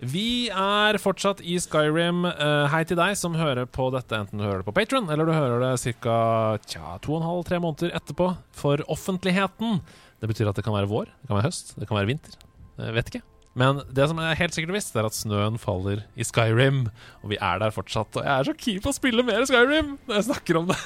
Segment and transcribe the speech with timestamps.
[0.00, 2.24] Vi er fortsatt i Skyrim.
[2.24, 5.28] Uh, hei til deg som hører på dette, enten du hører det på Patron eller
[5.28, 6.56] du hører det ca.
[7.04, 9.82] to og en halv, tre måneder etterpå for offentligheten.
[10.20, 12.38] Det betyr at det kan være vår, det kan være høst, det kan være vinter.
[12.80, 13.22] Jeg vet ikke.
[13.60, 16.86] Men det som er helt sikkert visst, er at snøen faller i Skyrim.
[17.20, 18.14] Og vi er der fortsatt.
[18.16, 20.80] Og jeg er så keen på å spille mer Skyrim når jeg snakker om det.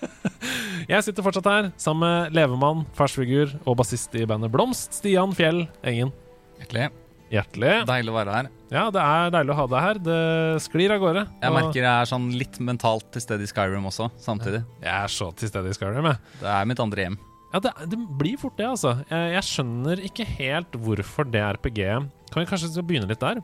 [0.92, 5.64] jeg sitter fortsatt her sammen med levemann, farsfigur og bassist i bandet Blomst, Stian Fjell
[5.82, 6.14] Engen.
[6.60, 6.90] Hjertelig.
[7.30, 7.74] Hjertelig.
[7.86, 8.48] Deilig å være her.
[8.74, 10.00] Ja, det er deilig å ha deg her.
[10.02, 10.20] Det
[10.64, 11.22] sklir av gårde.
[11.42, 14.64] Jeg Og merker jeg er sånn litt mentalt til stede i Skyrim også, samtidig.
[14.82, 16.18] jeg er så til stede i Skyrim, jeg.
[16.40, 17.18] Det er mitt andre hjem.
[17.50, 18.96] Ja, det, det blir fort det, altså.
[19.10, 23.40] Jeg, jeg skjønner ikke helt hvorfor det RPG-et Kan vi kanskje begynne litt der?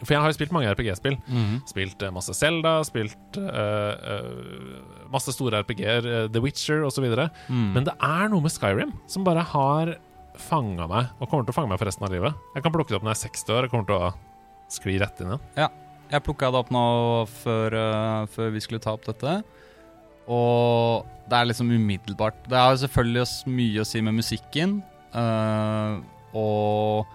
[0.00, 1.18] For jeg har jo spilt mange RPG-spill.
[1.68, 7.04] Spilt uh, masse Zelda, spilt uh, uh, masse store RPG-er, The Witcher osv.
[7.52, 7.66] Mm.
[7.76, 9.92] Men det er noe med Skyrim som bare har
[10.42, 12.34] fanga meg, og kommer til å fange meg for resten av livet.
[12.56, 14.10] Jeg kan plukke det opp når jeg er 60 år og kommer til å
[14.70, 15.46] skli rett inn igjen.
[15.58, 15.68] Ja.
[16.10, 16.84] Jeg plukka det opp nå
[17.30, 19.36] før, uh, før vi skulle ta opp dette.
[20.30, 24.76] Og det er liksom umiddelbart Det har selvfølgelig mye å si med musikken.
[25.14, 26.00] Uh,
[26.34, 27.06] og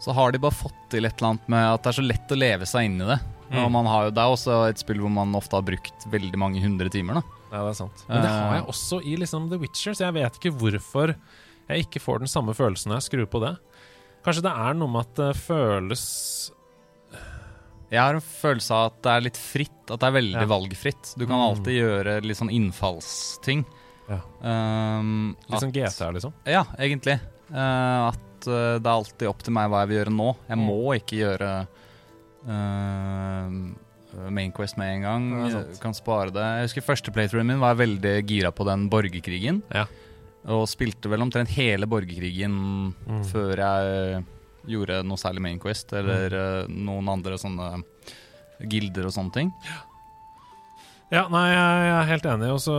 [0.00, 2.32] så har de bare fått til et eller annet med at det er så lett
[2.32, 3.18] å leve seg inn i det.
[3.50, 3.58] Mm.
[3.64, 6.38] Og man har jo, det er også et spill hvor man ofte har brukt veldig
[6.40, 7.18] mange hundre timer.
[7.20, 8.04] da Ja, det er sant.
[8.08, 8.70] Men det har jeg Eh.
[8.70, 11.14] også i liksom The Witcher, så jeg vet ikke hvorfor
[11.70, 13.52] jeg ikke får den samme følelsen når jeg skrur på det.
[14.24, 16.02] Kanskje det er noe med at det føles
[17.90, 20.46] Jeg har en følelse av at det er litt fritt, at det er veldig Ja.
[20.46, 21.14] valgfritt.
[21.18, 21.46] Du kan Mm.
[21.48, 23.64] alltid gjøre litt sånn innfallsting.
[24.08, 24.20] Ja.
[24.42, 26.32] Um, litt sånn GTA, liksom?
[26.46, 27.18] Ja, egentlig.
[27.50, 30.36] Uh, at eh, det er alltid opp til meg hva jeg vil gjøre nå.
[30.48, 30.66] Jeg Mm.
[30.66, 31.66] må ikke gjøre
[32.48, 33.50] uh,
[34.30, 35.50] Mainquest med en gang.
[35.50, 36.42] Ja, kan spare det.
[36.42, 39.62] Jeg husker første playthroughen min var jeg veldig gira på den borgerkrigen.
[39.74, 39.86] Ja.
[40.48, 42.54] Og spilte vel omtrent hele borgerkrigen
[43.06, 43.24] Mm.
[43.28, 44.24] før jeg
[44.70, 46.30] gjorde noe særlig Mainquest, eller
[46.68, 46.74] mm.
[46.86, 47.82] noen andre sånne
[48.70, 49.52] gilder og sånne ting.
[51.10, 52.50] Ja, nei, jeg er helt enig.
[52.54, 52.74] Også,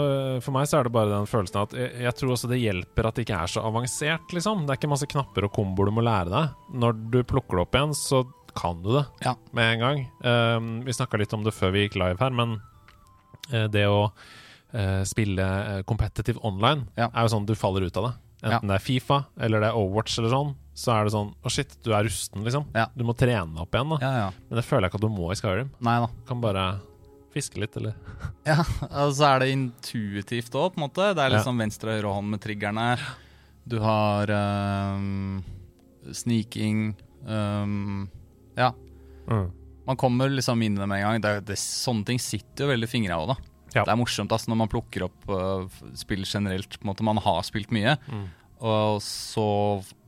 [0.45, 3.09] for meg så er det bare den følelsen at jeg, jeg tror også det hjelper
[3.09, 4.61] at det ikke er så avansert, liksom.
[4.63, 6.53] Det er ikke masse knapper og komboer du må lære deg.
[6.79, 8.21] Når du plukker det opp igjen, så
[8.55, 9.35] kan du det Ja.
[9.51, 9.99] med en gang.
[10.23, 12.61] Um, vi snakka litt om det før vi gikk live her, men
[13.51, 14.11] eh, det å
[14.73, 17.09] eh, spille eh, competitive online Ja.
[17.13, 18.13] er jo sånn du faller ut av det.
[18.41, 21.49] Enten det er Fifa eller det er Overwatch eller sånn, så er det sånn Å,
[21.53, 22.65] shit, du er rusten, liksom.
[22.73, 22.87] Ja.
[22.97, 23.97] Du må trene opp igjen, da.
[24.01, 24.29] Ja, ja.
[24.49, 25.69] Men det føler jeg ikke at du må i Skyrim.
[25.79, 26.07] Nei da.
[26.27, 26.63] Kan bare
[27.35, 27.93] fiske litt, eller
[28.49, 28.57] Ja,
[28.89, 31.11] og så er det intuitivt òg, på en måte.
[31.13, 31.37] Det er Ja.
[31.37, 32.87] liksom venstre og høyre hånd med triggerne.
[33.69, 35.43] Du har um,
[36.11, 36.95] sniking
[37.27, 38.09] um,
[38.57, 38.73] Ja.
[39.85, 41.21] Man kommer liksom inn i det med en gang.
[41.21, 43.35] Det, det, sånne ting sitter jo veldig i fingra òg, da.
[43.73, 43.83] Ja.
[43.85, 46.77] Det er morsomt altså, når man plukker opp uh, spill generelt.
[46.79, 48.25] På en måte Man har spilt mye, Mm.
[48.61, 49.45] og så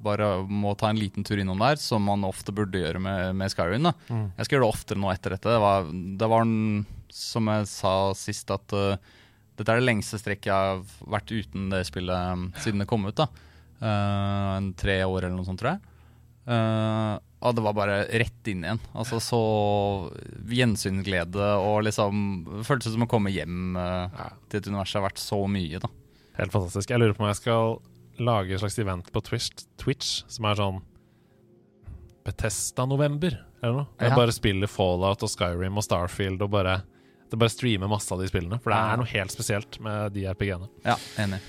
[0.04, 3.50] bare må ta en liten tur innom der, som man ofte burde gjøre med, med
[3.54, 3.84] Skyrim.
[3.84, 4.32] da Mm.
[4.38, 5.50] Jeg skal gjøre det oftere nå etter dette.
[5.50, 5.88] Det var,
[6.20, 8.98] det var en, som jeg sa sist, at uh,
[9.58, 13.06] dette er det lengste strekket jeg har vært uten det spillet um, siden det kom
[13.06, 13.16] ut.
[13.16, 13.28] da
[13.84, 15.82] Uh, en Tre år eller noe sånt, tror jeg.
[16.48, 18.80] Eh, og det var bare rett inn igjen.
[18.96, 19.40] Altså så
[20.48, 22.22] gjensynsglede og liksom
[22.60, 25.82] Det føltes som å komme hjem eh, til et univers som har vært så mye,
[25.84, 25.90] da.
[26.40, 26.90] Helt fantastisk.
[26.94, 27.76] Jeg lurer på om jeg skal
[28.24, 30.82] lage et slags event på Twitch, Twitch som er sånn
[32.24, 33.88] Betesta-november, eller noe.
[34.00, 34.16] Jeg Ja.
[34.16, 36.82] bare spiller Fallout og Skyrim og Starfield og bare
[37.30, 38.62] det bare streamer masse av de spillene.
[38.62, 40.70] For det er noe helt spesielt med de RPG-ene.
[40.86, 41.40] Ja, enig.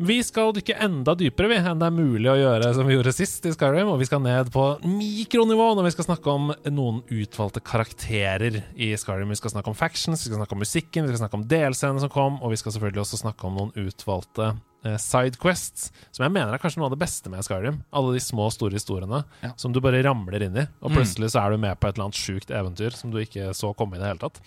[0.00, 3.12] Vi skal dykke enda dypere vi, enn det er mulig å gjøre som vi gjorde
[3.14, 3.90] sist i Skyrim.
[3.92, 8.88] Og vi skal ned på mikronivå når vi skal snakke om noen utvalgte karakterer i
[8.98, 9.30] Skyrim.
[9.30, 12.02] Vi skal snakke om factions, vi skal snakke om musikken, vi skal snakke om DLC-ene
[12.02, 14.48] som kom, og vi skal selvfølgelig også snakke om noen utvalgte
[14.88, 17.78] eh, sidequests, som jeg mener er kanskje noe av det beste med Skyrim.
[17.94, 19.52] Alle de små, store historiene Ja.
[19.60, 20.96] som du bare ramler inn i, og Mm.
[20.98, 23.70] plutselig så er du med på et eller annet sjukt eventyr som du ikke så
[23.76, 24.40] komme i det hele tatt.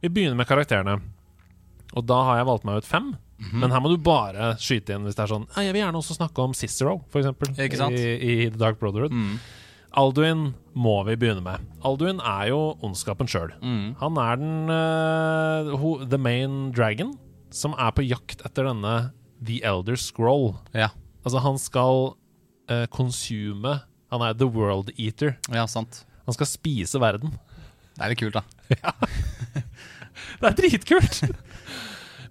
[0.00, 1.00] Vi begynner med karakterene.
[1.94, 3.16] Og da har jeg valgt meg ut fem.
[3.38, 3.60] Mhm.
[3.60, 6.16] Men her må du bare skyte inn hvis det er sånn Jeg vil gjerne også
[6.16, 7.50] snakke om Cicero, for eksempel.
[7.76, 7.92] Sant?
[7.98, 9.12] I, I The Dark Brotherhood.
[9.12, 9.38] Mm.
[9.96, 11.60] Alduin må vi begynne med.
[11.84, 13.52] Alduin er jo ondskapen sjøl.
[13.62, 13.94] Mm.
[14.00, 17.14] Han er den uh, ho, The Main Dragon,
[17.52, 18.96] som er på jakt etter denne
[19.44, 20.54] The Elder Scroll.
[20.76, 20.90] Ja.
[21.24, 22.14] Altså, han skal
[22.70, 23.80] uh, consume
[24.12, 25.36] Han er The World Eater.
[25.52, 26.04] ja, sant.
[26.26, 27.32] Han skal spise verden.
[27.96, 28.42] Det er litt kult, da.
[28.82, 28.92] ja.
[30.40, 31.20] Det er dritkult!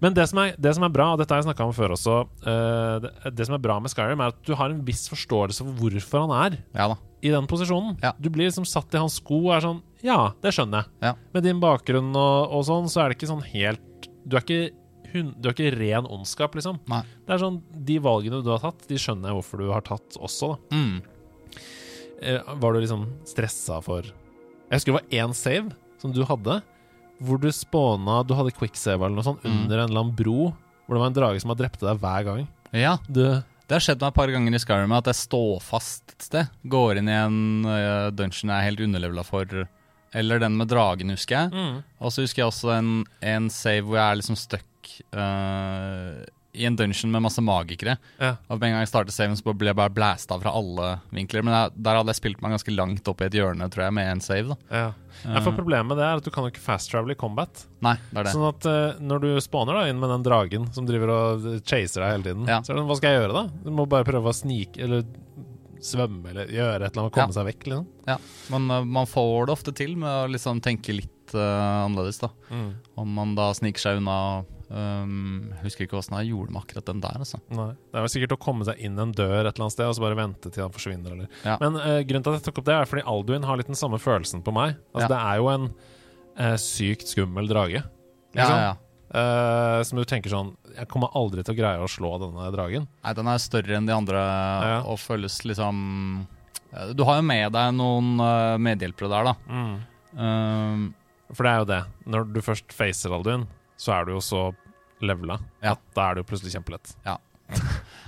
[0.04, 1.96] Men det som, er, det som er bra, og dette har jeg snakka om før
[1.96, 5.06] også uh, det, det som er bra med Skyrim, er at du har en viss
[5.12, 6.94] forståelse for hvorfor han er Ja
[7.26, 7.98] i den posisjonen.
[8.04, 8.14] Ja.
[8.22, 10.94] Du blir liksom satt i hans sko og er sånn Ja, det skjønner jeg.
[11.08, 11.14] Ja.
[11.34, 14.76] Med din bakgrunn og, og sånn, så er det ikke sånn helt Du er ikke,
[15.16, 16.78] hun, du er ikke ren ondskap, liksom.
[16.92, 17.02] Nei.
[17.26, 20.20] Det er sånn De valgene du har tatt, de skjønner jeg hvorfor du har tatt
[20.20, 20.78] også, da.
[20.78, 21.58] Mm.
[22.22, 26.60] eh, var du liksom stressa for Jeg husker det var én save som du hadde,
[27.24, 29.52] hvor du spåna Du hadde quicksave eller noe sånt Mm.
[29.64, 30.54] under en eller annen bro,
[30.86, 32.48] hvor det var en drage som hadde drept deg hver gang.
[32.74, 33.22] Ja, Du
[33.68, 36.50] det har skjedd meg et par ganger i Skyrim at jeg står fast et sted.
[36.70, 39.46] Går inn i en uh, dungeon jeg er helt underlevela for.
[40.14, 41.50] Eller den med dragen, husker jeg.
[41.52, 41.80] mm.
[42.00, 42.92] Og så husker jeg også en,
[43.26, 46.22] en save hvor jeg er liksom stuck øh,
[46.56, 47.98] i en dungeon med masse magikere.
[48.20, 48.36] Ja.
[48.48, 51.44] Og med en gang jeg startet saven, så ble jeg bare blæsta fra alle vinkler.
[51.46, 53.96] Men jeg, der hadde jeg spilt meg ganske langt opp i et hjørne, tror jeg,
[54.00, 54.56] med en save.
[54.56, 54.58] da.
[54.72, 54.86] Ja.
[55.26, 57.66] Ja, for problemet med det er at du kan jo ikke fast travel i combat.
[57.86, 58.34] Nei, det er det.
[58.36, 62.04] Sånn at uh, når du spawner da inn med den dragen som driver og chaser
[62.04, 62.60] deg hele tiden, Ja.
[62.62, 63.46] så er det hva skal jeg gjøre da?
[63.64, 65.06] Du må bare prøve å snike eller
[65.86, 67.38] svømme eller gjøre et eller annet og komme Ja.
[67.40, 67.88] seg vekk, liksom.
[68.10, 68.18] Ja,
[68.54, 72.30] Men uh, man får det ofte til med å liksom tenke litt uh, annerledes, da.
[73.00, 74.18] Om man da sniker seg unna
[74.70, 77.38] Jeg husker ikke åssen jeg gjorde med akkurat den der, altså.
[77.54, 77.68] Nei.
[77.92, 79.94] Det er vel sikkert å komme seg inn en dør et eller annet sted og
[79.98, 81.14] så bare vente til han forsvinner.
[81.18, 81.28] Eller.
[81.46, 81.58] Ja.
[81.62, 83.78] Men uh, grunnen til at jeg tok opp det, er fordi Alduin har litt den
[83.78, 84.80] samme følelsen på meg.
[84.94, 85.12] Altså, Ja.
[85.14, 85.68] Det er jo en
[86.42, 87.84] uh, sykt skummel drage.
[88.36, 88.58] Liksom.
[88.58, 88.74] ja, ja.
[89.16, 92.88] Eh, som du tenker sånn Jeg kommer aldri til å greie å slå denne dragen.
[93.06, 94.80] Nei, den er større enn de andre Ja.
[94.82, 96.26] og føles liksom
[96.98, 98.18] Du har jo med deg noen
[98.60, 99.36] medhjelpere der, da.
[100.18, 100.82] Um,
[101.32, 101.80] For det er jo det.
[102.12, 103.46] Når du først facer Alduin,
[103.78, 104.46] så er du jo så
[105.06, 105.74] levela Ja.
[105.76, 106.96] at da er det jo plutselig kjempelett.
[107.06, 107.18] Ja.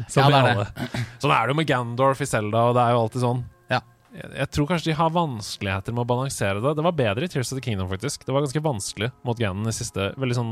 [0.08, 1.02] Sånn, Ja, er det.
[1.22, 3.40] sånn er det jo med Gandorf i Zelda, og det er jo alltid sånn.
[3.70, 3.80] Ja.
[4.14, 6.76] Jeg, jeg tror kanskje de har vanskeligheter med å balansere det.
[6.78, 8.24] Det var bedre i Tears of the Kingdom, faktisk.
[8.26, 10.12] Det var ganske vanskelig mot Ganon i siste.
[10.22, 10.52] Veldig sånn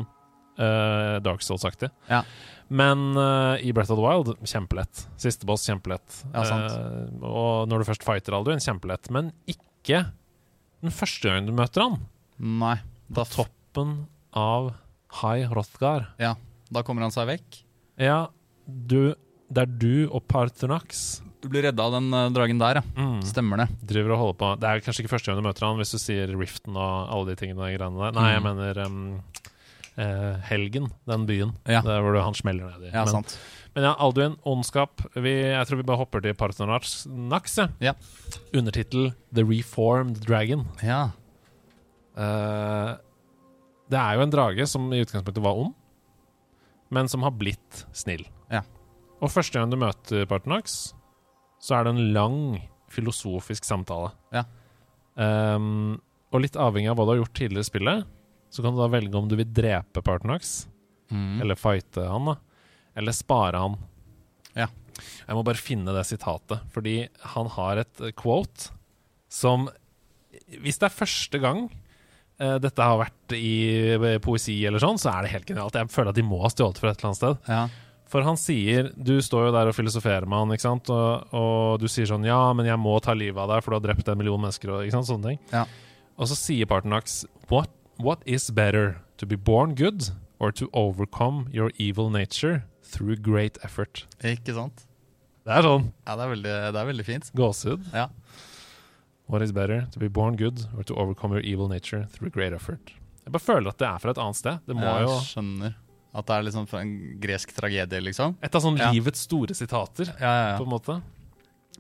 [0.60, 1.90] uh, Dark Souls-aktig.
[2.10, 2.24] Ja.
[2.70, 5.06] Men uh, i Breath of the Wild, kjempelett.
[5.22, 6.22] Siste boss, kjempelett.
[6.34, 6.74] Ja, sant.
[6.74, 9.10] Eh, og når du først fighter Alduin, kjempelett.
[9.14, 10.08] Men ikke
[10.82, 12.00] den første gangen du møter han.
[12.42, 12.76] nei.
[13.14, 13.96] På Da, toppen
[14.34, 14.74] av
[15.22, 16.10] High Hrothgar.
[16.20, 16.34] ja,
[16.72, 17.62] da kommer han seg vekk.
[18.02, 18.28] Ja,
[18.68, 19.14] du
[19.48, 22.82] Det er du og Parthenax Du blir redda av den øh, dragen der, ja.
[22.98, 23.68] mm, Stemmer det.
[23.86, 26.00] driver og holder på Det er kanskje ikke første gang du møter han, hvis du
[26.02, 28.16] sier Riften og alle de tingene og greiene der.
[28.18, 28.48] Nei, jeg Mm.
[28.50, 28.98] mener em,
[29.98, 31.54] eh, Helgen, den byen.
[31.70, 31.82] Ja.
[31.86, 32.92] Der hvor du, han smeller ned i.
[32.92, 33.38] Ja, men, sant.
[33.76, 35.06] men ja, Alduin, ondskap.
[35.16, 37.06] Vi, jeg tror vi bare hopper til Parthenax.
[37.08, 37.68] Nax, ja.
[37.80, 37.94] Ja.
[38.58, 40.66] Undertittel The Reformed Dragon.
[40.84, 41.12] Ja.
[42.18, 42.96] Eh,
[43.92, 45.74] det er jo en drage som i utgangspunktet var ond,
[46.94, 48.24] men som har blitt snill.
[48.52, 48.62] Ja.
[49.22, 50.94] Og første gang du møter Partenax,
[51.62, 52.38] så er det en lang
[52.94, 54.12] filosofisk samtale.
[54.36, 54.44] Ja.
[55.16, 55.98] Um,
[56.34, 58.08] og litt avhengig av hva du har gjort tidligere i spillet,
[58.52, 60.68] så kan du da velge om du vil drepe Partenax,
[61.14, 61.40] Mm.
[61.44, 62.34] eller fighte han, da,
[62.98, 63.76] eller spare han.
[64.58, 64.66] Ja.
[65.28, 66.96] Jeg må bare finne det sitatet, fordi
[67.36, 68.72] han har et quote
[69.30, 69.68] som
[70.50, 71.68] Hvis det er første gang
[72.38, 73.52] dette har vært i
[73.96, 75.76] eh, poesi eller sånn, så er det helt genialt.
[75.80, 77.50] Jeg føler at de må ha stjålet fra et eller annet sted.
[77.52, 77.66] ja.
[78.06, 80.90] For han sier Du står jo der og filosoferer med han, ikke sant?
[80.94, 83.76] Og, og du sier sånn Ja, men jeg må ta livet av deg, for du
[83.80, 85.08] har drept en million mennesker, og ikke sant?
[85.10, 85.40] Sånne ting.
[85.52, 85.64] Ja.
[86.22, 89.00] Og så sier Partenax what, what is better?
[89.18, 94.06] To be born good or to overcome your evil nature through great effort?
[94.22, 94.86] Ikke sant?
[95.44, 97.32] Det er sånn Ja, det er veldig, det er veldig fint.
[97.36, 97.90] gåsehud.
[97.92, 98.06] Ja.
[99.28, 99.88] What is better?
[99.92, 102.92] To be born good or to overcome your evil nature through great effort?
[103.26, 104.60] Jeg bare føler at det er fra et annet sted.
[104.70, 105.74] Det må jeg jo skjønner.
[106.16, 108.36] At det er liksom fra en gresk tragedie, liksom.
[108.46, 108.92] Et av sånn Ja.
[108.94, 111.02] livets store sitater, Ja, ja, på en måte.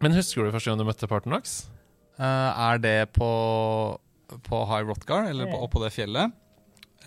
[0.01, 1.69] Men husker du første gang du møtte Partenax?
[2.19, 3.29] Uh, er det på,
[4.43, 6.33] på High Rotgar, eller på, oppå det fjellet?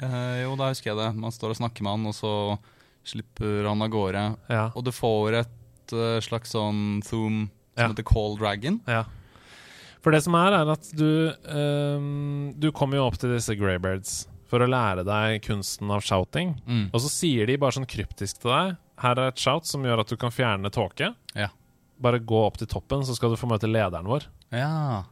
[0.00, 1.10] Uh, jo, da husker jeg det.
[1.18, 2.32] Man står og snakker med han, og så
[3.08, 4.24] slipper han av gårde.
[4.48, 4.68] Ja.
[4.76, 7.88] Og du får et uh, slags sånn zoom som Ja.
[7.90, 8.80] heter Call Dragon.
[8.86, 9.04] Ja.
[10.04, 11.08] For det som er, er at du
[11.50, 16.54] um, Du kommer jo opp til disse Greybeards for å lære deg kunsten av shouting.
[16.64, 16.86] Mm.
[16.88, 20.02] Og så sier de bare sånn kryptisk til deg Her er et shout som gjør
[20.04, 21.12] at du kan fjerne tåke.
[21.36, 21.50] Ja.
[22.00, 24.24] Bare gå opp til toppen, så skal du få møte lederen vår.
[24.54, 25.04] Ja.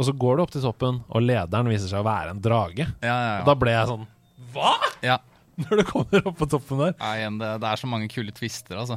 [0.00, 2.88] Og så går du opp til toppen, og lederen viser seg å være en drage.
[3.04, 3.16] Ja,
[3.46, 4.08] da ble jeg sånn
[4.54, 4.72] Hva?!
[5.04, 5.20] ja.
[5.60, 6.94] Når du kommer opp på toppen der.
[6.96, 8.96] det, det er så mange kule twister, altså.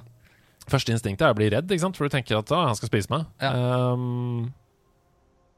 [0.71, 3.25] Første instinktet er å bli redd, for du tenker at han skal spise meg.
[3.43, 3.51] Ja.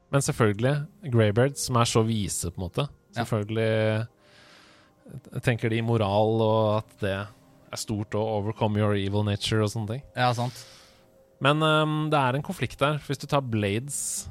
[0.06, 0.76] Ehm, men selvfølgelig,
[1.12, 2.88] Greybeards, som er så vise, på en måte.
[3.16, 3.24] Ja.
[3.24, 4.08] Selvfølgelig
[5.46, 9.88] tenker de moral, og at det er stort å overcome your evil nature og sånne
[9.96, 10.04] ting.
[10.16, 10.66] Ja, sant.
[11.44, 13.02] Men um, det er en konflikt der.
[13.06, 14.30] Hvis du tar Blades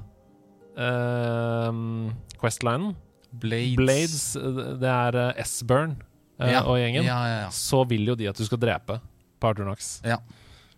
[0.77, 2.95] um, Questlinen
[3.35, 3.77] Blades.
[3.77, 5.97] Blades, eh, det er uh, S-Burn
[6.39, 6.63] uh, Ja.
[6.63, 7.03] og gjengen.
[7.07, 7.51] Ja, ja, ja.
[7.51, 9.01] Så vil jo de at du skal drepe
[9.43, 9.97] Parternox.
[10.07, 10.21] Ja.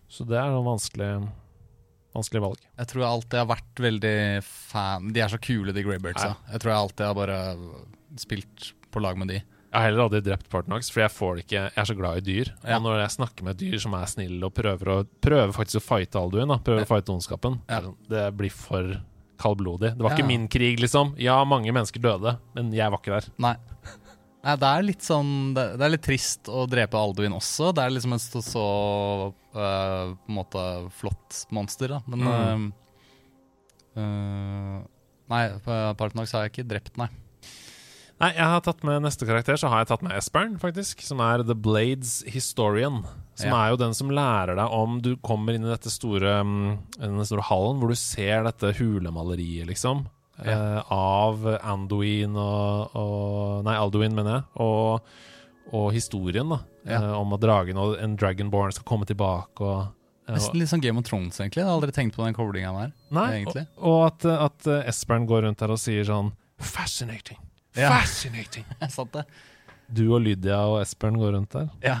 [0.09, 1.11] Så det er noe vanskelig
[2.17, 2.63] Vanskelig valg.
[2.81, 6.31] Jeg tror jeg alltid har vært veldig fan De er så kule, de Greybeardsa.
[6.51, 7.37] Jeg tror jeg alltid har bare
[8.17, 9.37] spilt på lag med de.
[9.67, 12.17] Jeg har heller aldri drept Parternox, for jeg får det ikke Jeg er så glad
[12.21, 12.49] i dyr.
[12.63, 12.77] Ja.
[12.79, 15.85] Og når jeg snakker med dyr som er snille og prøver, å, prøver faktisk å
[15.89, 17.81] fighte Alduin, da, prøver å fighte ondskapen, Ja.
[17.81, 18.95] det sånn, det blir for
[19.37, 19.91] kaldblodig.
[19.97, 20.17] Det var Ja.
[20.17, 21.13] ikke min krig, liksom.
[21.21, 23.29] Ja, mange mennesker døde, men jeg var ikke der.
[23.37, 23.55] Nei.
[24.45, 27.71] Nei, det er litt sånn Det, det er litt trist å drepe Alduin også.
[27.75, 28.65] Det er liksom et så, så
[29.57, 30.65] uh, på en måte
[30.99, 32.01] flott monster, da.
[32.07, 32.67] Men Mm.
[33.97, 34.83] uh, øh,
[35.27, 37.09] Nei, på har jeg ikke drept, nei.
[38.17, 41.03] Nei, jeg har tatt med neste karakter, så har jeg tatt med Espern, faktisk.
[41.05, 43.03] Som er The Blades Historian.
[43.37, 43.65] Som Ja.
[43.65, 47.25] er jo den som lærer deg om Du kommer inn i dette store mm, denne
[47.25, 50.07] store hallen hvor du ser dette hulemaleriet, liksom.
[50.45, 50.53] Ja.
[50.53, 54.43] eh, av Anduin og, og Nei, Alduin, mener jeg.
[54.61, 55.07] Og,
[55.73, 56.59] og historien, da.
[56.87, 56.99] Ja.
[57.01, 59.79] eh, om at dragen og en Dragonborn skal komme tilbake og
[60.27, 61.63] eh, Nesten litt sånn Game of Thrones, egentlig.
[61.63, 62.93] Jeg har aldri tenkt på den koblinga der.
[63.15, 63.65] Nei, egentlig.
[63.79, 67.39] og, og at, at Espern går rundt her og sier sånn Fascinating.
[67.77, 67.89] Ja.
[67.95, 68.65] Fascinating.
[68.81, 69.25] Jeg satt det.
[69.87, 71.67] Du og Lydia og Espern går rundt der.
[71.85, 71.97] Ja.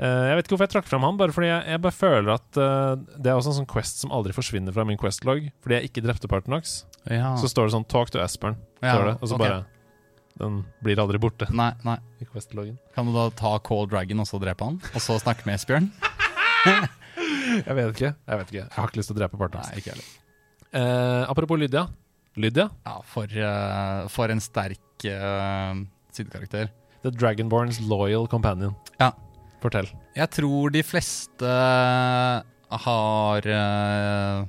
[0.00, 2.56] Jeg vet ikke hvorfor jeg trakk fram han, bare fordi jeg, jeg bare føler at
[2.58, 5.44] det er også en sånn quest som aldri forsvinner fra min Quest-log.
[5.62, 6.72] Fordi jeg ikke drepte Partonox.
[7.10, 7.34] Ja.
[7.40, 9.48] Så står det sånn 'Talk to Aspern', Ja, det, og så okay.
[9.48, 9.64] bare
[10.38, 11.98] Den blir aldri borte Nei, nei.
[12.20, 12.78] i Quest-loggen.
[12.94, 14.80] Kan du da ta Call Dragon og så drepe han?
[14.94, 15.92] Og så snakke med Esbjørn?
[17.66, 18.14] Jeg vet ikke.
[18.26, 19.38] Jeg vet ikke Jeg har ikke lyst til å drepe
[19.78, 20.08] ikke heller.
[20.74, 21.86] Eh, apropos Lydia.
[22.36, 25.74] Lydia, Ja, for, uh, for en sterk uh,
[26.10, 26.72] sidekarakter.
[27.04, 28.74] The Dragonborns loyal companion.
[28.98, 29.12] Ja.
[29.62, 29.86] Fortell.
[30.16, 31.52] Jeg tror de fleste
[32.84, 34.46] har uh,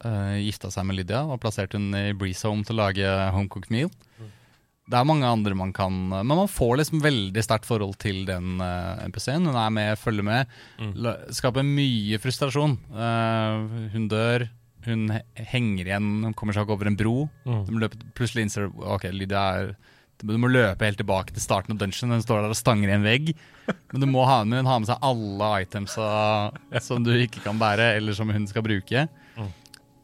[0.00, 3.90] gifta seg med Lydia og plassert hun i Breeze Home til å lage homecooked meal.
[4.90, 8.58] Det er mange andre man kan Men man får liksom veldig sterkt forhold til den
[8.58, 9.46] uh, NPC-en.
[9.46, 10.56] Hun er med, følger med.
[10.80, 10.94] Mm.
[11.36, 12.74] Skaper mye frustrasjon.
[12.90, 14.48] Eh, hun dør.
[14.86, 15.20] Hun he
[15.52, 17.14] henger igjen, hun kommer seg ikke over en bro.
[17.44, 17.62] Mm.
[17.68, 19.74] Må plutselig innser Ok, Lydia er
[20.24, 22.16] Du må løpe helt tilbake til starten av dungeon.
[22.16, 23.34] Hun står der og stanger i en vegg.
[23.92, 26.08] Men du må ha med, hun har med seg alle itemsa
[26.82, 29.06] som du ikke kan bære, eller som hun skal bruke.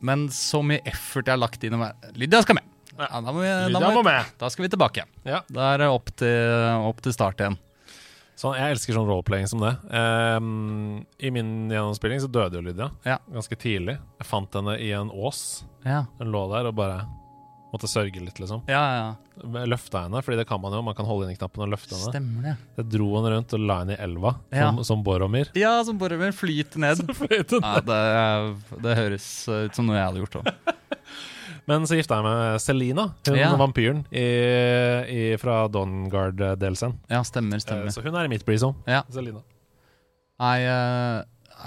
[0.01, 1.77] Men så mye effort jeg har lagt inn
[2.15, 2.73] Lydia skal med!
[2.97, 4.25] Ja, da, må vi, da, Lydia må vi, med.
[4.41, 5.05] da skal vi tilbake.
[5.29, 5.43] Ja.
[5.53, 6.37] Da er det opp til,
[6.89, 7.59] opp til start igjen.
[8.37, 9.73] Så jeg elsker sånn roleplaying som det.
[9.89, 13.19] Um, I min gjennomspilling så døde jo Lydia Ja.
[13.33, 13.97] ganske tidlig.
[14.21, 15.65] Jeg fant henne i en ås.
[15.85, 16.99] Ja, Hun lå der og bare
[17.77, 18.65] måtte sørge litt, liksom.
[18.73, 19.07] ja, ja.
[19.69, 20.81] Løfta henne, Fordi det kan man jo.
[20.83, 22.09] Man kan holde inn i knappen og løfte henne.
[22.15, 22.55] Stemmer det.
[22.81, 24.71] Jeg dro henne rundt og la henne i elva, Ja.
[24.71, 25.51] som, som Boromir.
[25.55, 27.05] Ja, som Boromir flyter ned.
[27.61, 28.01] Ja, det,
[28.83, 30.51] det høres ut som noe jeg hadde gjort òg.
[31.69, 33.49] Men så gifta jeg meg med Selina, hun Ja.
[33.59, 34.25] vampyren i,
[35.11, 36.95] i, fra Dawnguard-delsen.
[37.11, 37.91] Ja, stemmer, Eh, stemmer.
[37.93, 38.79] Så hun er i mitt breezone.
[38.87, 39.03] Ja.
[39.11, 39.43] Selina.
[40.41, 41.25] Nei, uh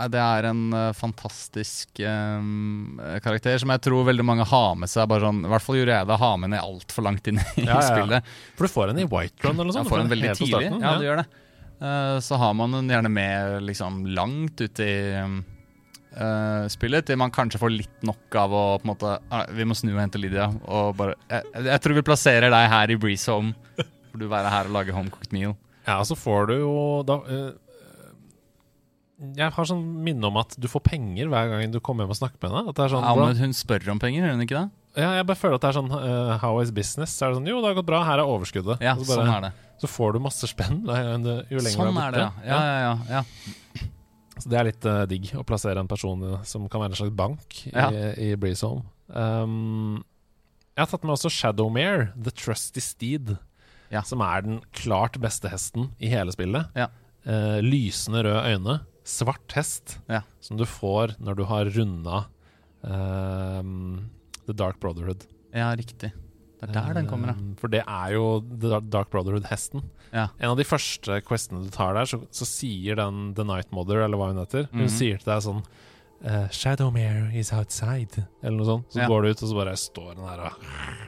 [0.08, 5.08] det er en eh, fantastisk um, karakter som jeg tror veldig mange har med seg.
[5.10, 7.66] Bare sånn, I hvert fall gjorde jeg det, ha med henne altfor langt inn i
[7.66, 8.20] Ja, spillet.
[8.22, 8.50] ja.
[8.58, 9.90] For du får henne i White Run eller noe sånt.
[9.90, 10.72] får du den veldig tidlig.
[10.80, 11.28] Ja, du gjør det.
[11.80, 17.32] Uh, så har man den gjerne med liksom langt ut i uh, spillet, til man
[17.34, 20.22] kanskje får litt nok av å på en måte uh, Vi må snu og hente
[20.22, 20.50] Lydia.
[20.68, 23.56] Og bare, jeg, jeg tror vi plasserer deg her i Breeze Home.
[23.80, 25.58] Får du være her og lage homecooked meal.
[25.88, 26.76] Ja, så får du jo
[27.08, 27.20] da
[29.36, 32.20] Jeg har sånn minne om at du får penger hver gang du kommer hjem og
[32.22, 32.72] snakker med henne.
[32.72, 34.70] At det er sånn, Ja, men hun spør om penger, gjør hun ikke det?
[35.00, 37.12] ja, jeg bare føler at det er sånn uh, How is business?
[37.14, 38.82] Så er det sånn Jo, det har gått bra, her er overskuddet.
[38.84, 39.52] Ja, så, bare, sånn er det.
[39.84, 40.94] så får du masse spenn jo
[41.62, 42.32] lenger Sånn du er det, ja.
[42.48, 43.88] Ja, ja, ja, ja.
[44.40, 47.16] Så det er litt uh, digg å plassere en person som kan være en slags
[47.16, 47.90] bank i, Ja.
[48.16, 48.86] i Breeze Home.
[49.12, 50.00] Um,
[50.78, 53.34] jeg har tatt med også Shadowmare, The Trusty Steed.
[53.92, 54.04] Ja.
[54.08, 56.70] Som er den klart beste hesten i hele spillet.
[56.78, 56.88] Ja.
[57.28, 58.78] Uh, lysende røde øyne,
[59.10, 60.22] svart hest, Ja.
[60.40, 62.26] som du får når du har runda
[62.86, 63.64] uh,
[64.48, 65.26] The Dark Brotherhood.
[65.54, 66.12] ja, riktig.
[66.60, 67.34] Det er der den kommer, ja.
[67.40, 69.80] Um, For det er jo The Dark Brotherhood-hesten.
[70.12, 70.26] Ja.
[70.44, 74.02] En av de første questene du tar der, så, så sier den The Night Mother,
[74.04, 74.92] eller hva hun heter Hun Mhm.
[74.92, 75.64] sier til deg sånn
[76.20, 78.90] Uh, Shadowmare is outside, eller noe sånt.
[78.92, 79.06] Så Ja.
[79.08, 80.52] går du ut, og så bare står den her og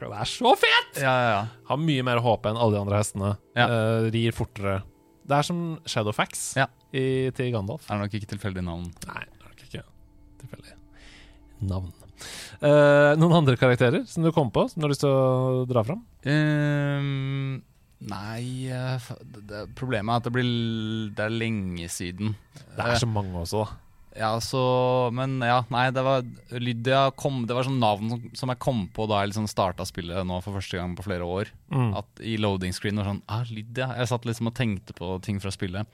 [0.00, 1.02] Det er så fett!
[1.02, 1.42] Ja, ja, ja.
[1.68, 3.36] Har mye mer HP enn alle de andre hestene.
[3.54, 4.78] Eh, rir fortere.
[5.28, 6.64] Det er som Shadowfax Ja.
[6.92, 7.88] I, til Gandalf.
[7.88, 8.86] Er Det nok ikke tilfeldig navn.
[9.08, 9.84] Nei, det er nok ikke
[10.44, 10.78] tilfeldig.
[11.72, 11.92] Navn.
[12.62, 15.82] Eh, noen andre karakterer som du kom på, som du har lyst til å dra
[15.86, 16.02] fram?
[16.22, 17.62] Um,
[18.06, 20.52] nei eh, det, det, Problemet er at det blir
[21.14, 22.36] Det er lenge siden.
[22.76, 23.78] Det er så mange også, da.
[24.12, 24.62] Ja, så
[25.14, 26.24] Men ja, nei, det var
[26.60, 29.86] Lydia kom Det var sånn navn som, som jeg kom på da jeg liksom starta
[29.88, 31.52] spillet nå for første gang på flere år.
[31.72, 31.94] Mm.
[32.02, 33.92] At i loading screen var sånn Ah, Lydia.
[33.98, 35.88] Jeg satt liksom og tenkte på ting fra spillet.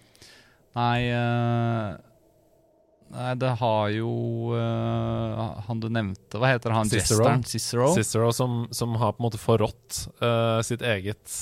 [0.79, 1.97] Nei eh,
[3.09, 4.09] Nei, det har jo
[4.55, 6.91] eh, Han du nevnte Hva heter han?
[6.91, 7.23] Cicero.
[7.25, 7.45] Jesteren?
[7.49, 7.87] Cicero?
[7.97, 11.39] Cicero som, som har på en måte forrådt eh, sitt eget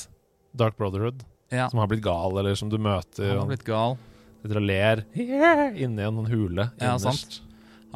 [0.57, 1.25] Dark Brotherhood.
[1.53, 3.29] ja, Som har blitt gal, eller som du møter.
[3.35, 3.99] han har blitt gal.
[4.41, 5.03] sitter og ler
[5.85, 7.35] inni en sånn hule Ja, innerst.
[7.35, 7.43] sant.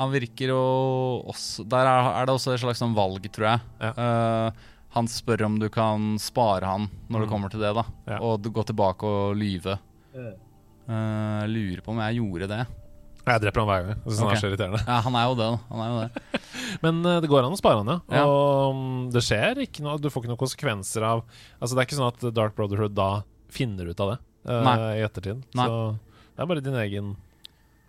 [0.00, 0.60] Han virker jo
[1.30, 3.64] også Der er, er det også et slags sånn valg, tror jeg.
[3.80, 3.94] Ja.
[3.96, 7.32] Uh, han spør om du kan spare han når det Mm.
[7.32, 7.84] kommer til det, da.
[8.10, 8.18] Ja.
[8.26, 9.76] Og gå tilbake og lyve.
[10.18, 10.32] Eh,
[10.90, 12.62] Jeg lurer på om jeg gjorde det.
[13.20, 13.98] Jeg dreper han hver gang.
[14.00, 14.80] Jeg synes han er så irriterende.
[14.86, 15.48] Ja, han er jo det.
[15.68, 16.40] Han er jo det.
[16.84, 18.20] Men uh, det går an å spare han, ja.
[18.20, 18.24] Ja.
[18.26, 18.82] Og um,
[19.12, 21.22] det skjer ikke noe Du får ikke noen konsekvenser av
[21.58, 23.10] Altså Det er ikke sånn at Dark Brotherhood da
[23.50, 24.18] finner ut av det
[24.50, 25.42] uh, i ettertid.
[25.58, 25.66] Nei.
[25.66, 25.80] Så
[26.30, 27.14] det er bare din egen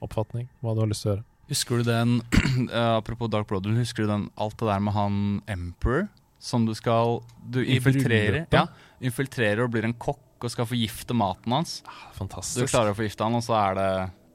[0.02, 1.26] oppfatning, hva du har lyst til å gjøre.
[1.52, 2.18] Husker du den
[3.00, 5.16] Apropos Dark Brotherhood, husker du den, alt det der med han
[5.52, 6.10] Emperor?
[6.42, 7.20] Som du skal
[7.54, 8.66] Du infiltrerer, ja,
[9.00, 11.82] infiltrerer og blir en kokk og skal forgifte maten hans.
[11.88, 13.90] Ah, Du klarer å forgifte han, og så er det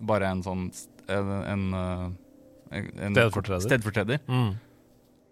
[0.07, 0.71] bare en sånn
[1.09, 1.67] En, en,
[2.73, 3.63] eh, en Stedfortreder.
[3.63, 4.19] stedfortreder.
[4.27, 4.57] Mm.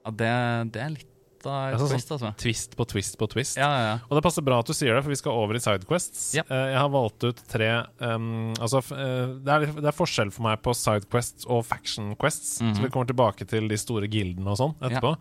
[0.05, 1.11] Ja, det, det er litt
[1.45, 2.31] av et Altså, twist, altså.
[2.41, 3.57] Twist på twist på twist.
[3.59, 3.95] Ja, ja.
[4.09, 6.23] Og det passer bra at du sier det, for vi skal over i Sidequests.
[6.39, 7.69] Eh, jeg har valgt ut tre
[8.01, 12.61] um, Altså, eh, det, er, det er forskjell for meg på Sidequests og Faction Quests,
[12.63, 12.77] Mhm.
[12.79, 15.17] så vi kommer tilbake til de store gildene og sånn etterpå.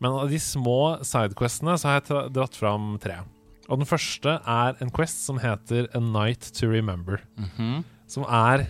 [0.00, 3.20] Men av de små Sidequestene så har jeg dratt fram tre.
[3.70, 7.22] Og den første er en quest som heter A Night to Remember.
[7.38, 7.84] Mhm.
[8.10, 8.66] Som er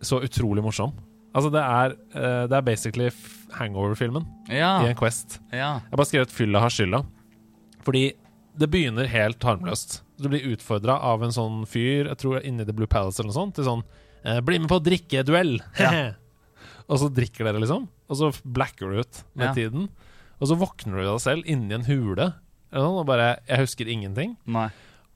[0.00, 0.92] så utrolig morsom.
[1.34, 3.10] Altså, det er, uh, det er basically
[3.58, 5.40] Hangover-filmen ja, i en quest.
[5.52, 5.80] ja.
[5.82, 7.04] Jeg har bare skrevet 'fylla har skylda'.
[7.82, 8.12] Fordi
[8.58, 10.02] det begynner helt harmløst.
[10.20, 13.38] Du blir utfordra av en sånn fyr, jeg tror inni The Blue Palace eller noe
[13.38, 13.84] sånt, til sånn
[14.24, 16.12] eh, 'Bli med på drikkeduell!' Ja.
[16.90, 17.88] og så drikker dere, liksom.
[18.08, 19.88] Og så blacker du ut med tiden.
[20.40, 22.34] Og så våkner du deg selv inni en hule.
[22.72, 24.36] Og bare 'Jeg husker ingenting'.
[24.46, 24.68] Nei.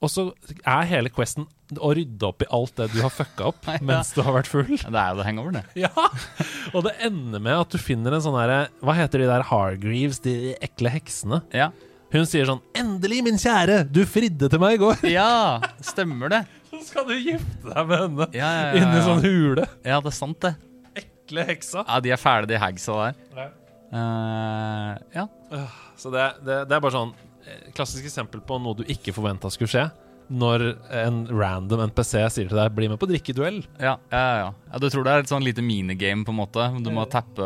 [0.03, 0.33] Og så
[0.67, 1.45] er hele questen
[1.79, 3.77] å rydde opp i alt det du har fucka opp Ja.
[3.81, 4.67] mens du har vært full.
[4.75, 5.65] Det er jo det hangoveren, det.
[5.85, 5.89] Ja,
[6.73, 10.19] Og det ender med at du finner en sånn herre Hva heter de der Hargreaves,
[10.19, 11.41] de ekle heksene?
[11.53, 11.69] Ja.
[12.11, 13.87] Hun sier sånn 'Endelig, min kjære!
[13.91, 16.43] Du fridde til meg i går!' ja, stemmer det.
[16.73, 19.67] Så skal du gifte deg med henne Ja, ja, ja, inni sånn hule.
[19.85, 20.55] Ja, det er sant, det.
[20.99, 21.85] Ekle heksa.
[21.87, 23.51] Ja, De er fæle, de hagsa der.
[23.93, 25.27] Uh, ja.
[25.95, 27.32] Så det, det, det er bare sånn eh,
[27.75, 29.85] klassisk eksempel på noe du ikke forventa skulle skje.
[30.33, 30.63] Når
[30.95, 33.65] en random NPC sier til deg 'bli med på drikkeduell'.
[33.79, 34.53] Ja, ja, ja.
[34.71, 36.63] ja, Du tror det er et sånn lite minigame, på en måte?
[36.81, 37.43] Du må tappe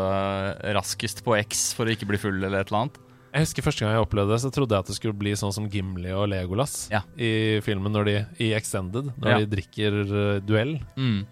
[0.78, 2.98] raskest på X for å ikke bli full, eller et eller annet?
[3.34, 5.52] Jeg husker Første gang jeg opplevde det, så trodde jeg at det skulle bli sånn
[5.52, 7.02] som Gimli og Legolas Ja.
[7.18, 9.38] i filmen når de, i Extended, når Ja.
[9.42, 10.78] de drikker eh, duell.
[10.96, 11.26] Mm.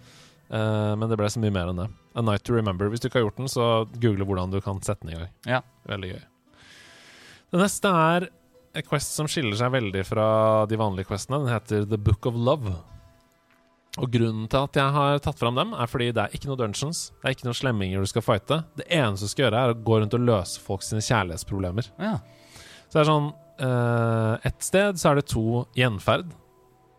[0.50, 1.88] Uh, men det ble så mye mer enn det.
[2.14, 2.88] A Night to Remember.
[2.88, 5.30] Hvis du ikke har gjort den, så google hvordan du kan sette den i gang.
[5.46, 5.60] Ja.
[5.88, 6.22] Veldig gøy.
[7.50, 8.28] Det neste er
[8.84, 10.26] quest som skiller seg veldig fra
[10.68, 11.40] de vanlige questene.
[11.44, 12.74] Den heter The Book of Love.
[13.96, 16.60] Og grunnen til at jeg har tatt fram dem, er fordi det er ikke noe
[16.60, 17.06] dungeons.
[17.16, 18.58] Det er ikke noen slemminger du skal fighte.
[18.76, 21.92] Det eneste du skal gjøre, er å gå rundt og løse folk sine kjærlighetsproblemer.
[22.02, 22.18] ja.
[22.86, 23.24] Så det er sånn
[23.66, 26.28] uh, Et sted så er det to gjenferd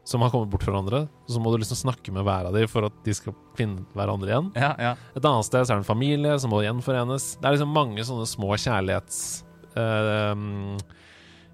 [0.07, 1.07] som har kommet bort fra hverandre.
[1.27, 3.85] Og så må du liksom snakke med hver av dem for at de skal finne
[3.95, 4.51] hverandre igjen.
[4.55, 4.95] Ja, ja.
[5.15, 7.37] Et annet sted så er det en familie som må gjenforenes.
[7.39, 10.77] Det er liksom mange sånne små kjærlighetshistorier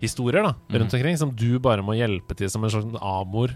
[0.03, 0.77] historier da, Mhm.
[0.81, 3.55] rundt omkring, som du bare må hjelpe til som en slags amor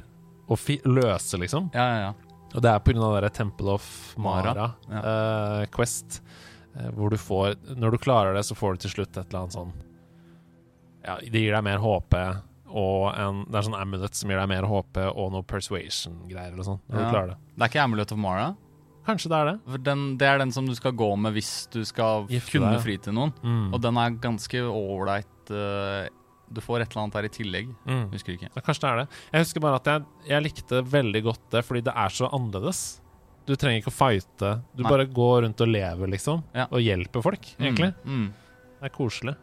[0.50, 0.56] å
[0.88, 1.70] løse, liksom.
[1.76, 2.14] ja, ja, ja.
[2.56, 5.02] Og det er på grunn av det Temple of Mara, Mara, ja.
[5.04, 6.22] uh, Quest,
[6.80, 9.42] eh, hvor du får Når du klarer det, så får du til slutt et eller
[9.44, 9.74] annet sånn
[11.06, 12.16] Ja, det gir deg mer HP,
[12.68, 16.64] og en, det er sånn amulet som gir deg mer HP, og noe persuasion-greier eller
[16.68, 17.04] sånn, når Ja.
[17.06, 17.38] du klarer det.
[17.58, 18.48] Det er ikke Amulet of Mara?
[19.08, 19.84] Kanskje det er det.
[19.84, 22.82] Den, det er den som du skal gå med hvis du skal Gifte kunne deg,
[22.84, 23.32] fri til noen.
[23.42, 23.74] Mm.
[23.74, 25.26] Og den er ganske ålreit.
[25.50, 26.10] eh,
[26.54, 27.72] du får et eller annet der i tillegg.
[27.88, 28.06] Mm.
[28.14, 28.50] Husker ikke.
[28.54, 29.08] Ja, kanskje det er det.
[29.34, 32.84] Jeg husker bare at jeg, jeg likte veldig godt det, fordi det er så annerledes.
[33.48, 34.54] Du trenger ikke å fighte.
[34.76, 34.92] Du Nei.
[34.92, 36.44] bare går rundt og lever, liksom.
[36.56, 36.68] Ja.
[36.72, 37.94] Og hjelper folk, egentlig.
[38.04, 38.26] Mm.
[38.28, 38.66] Mm.
[38.78, 39.36] Det er koselig.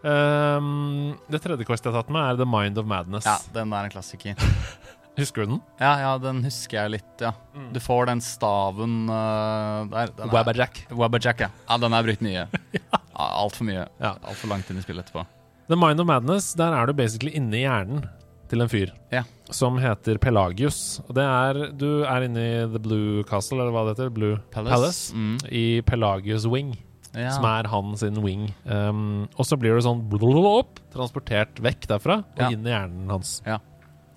[0.00, 3.26] Um, det tredje quest jeg har tatt med, er The Mind of Madness.
[3.28, 4.38] Ja, den er en klassiker.
[5.18, 5.58] Husker du den?
[5.82, 7.32] Ja, ja, den husker jeg litt, ja.
[7.52, 7.66] Mm.
[7.74, 10.12] Du får den staven uh, der.
[10.16, 10.84] Den er- Wabbajack.
[10.96, 11.50] Wabbajack, ja.
[11.66, 11.76] ja.
[11.82, 12.46] Den er brukt mye.
[12.78, 13.00] ja.
[13.20, 13.84] Altfor mye.
[14.00, 14.14] Ja.
[14.22, 15.26] Altfor langt inn i spillet etterpå.
[15.70, 18.02] The Mind of Madness, der er du basically inne i hjernen
[18.50, 19.22] til en fyr Ja.
[19.54, 20.98] som heter Pelagius.
[21.08, 24.10] Og det er Du er inne i The Blue Castle, eller hva det heter?
[24.10, 25.14] Blue Palace.
[25.14, 25.38] Mm.
[25.46, 26.76] I Pelagius Wing.
[27.14, 27.30] Ja.
[27.34, 28.52] som er han sin wing.
[28.64, 30.04] Um, og så blir du sånn
[30.46, 32.50] opp, transportert vekk derfra og Ja.
[32.50, 33.42] inn i hjernen hans.
[33.44, 33.58] Ja.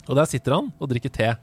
[0.07, 1.35] Og der sitter han og drikker te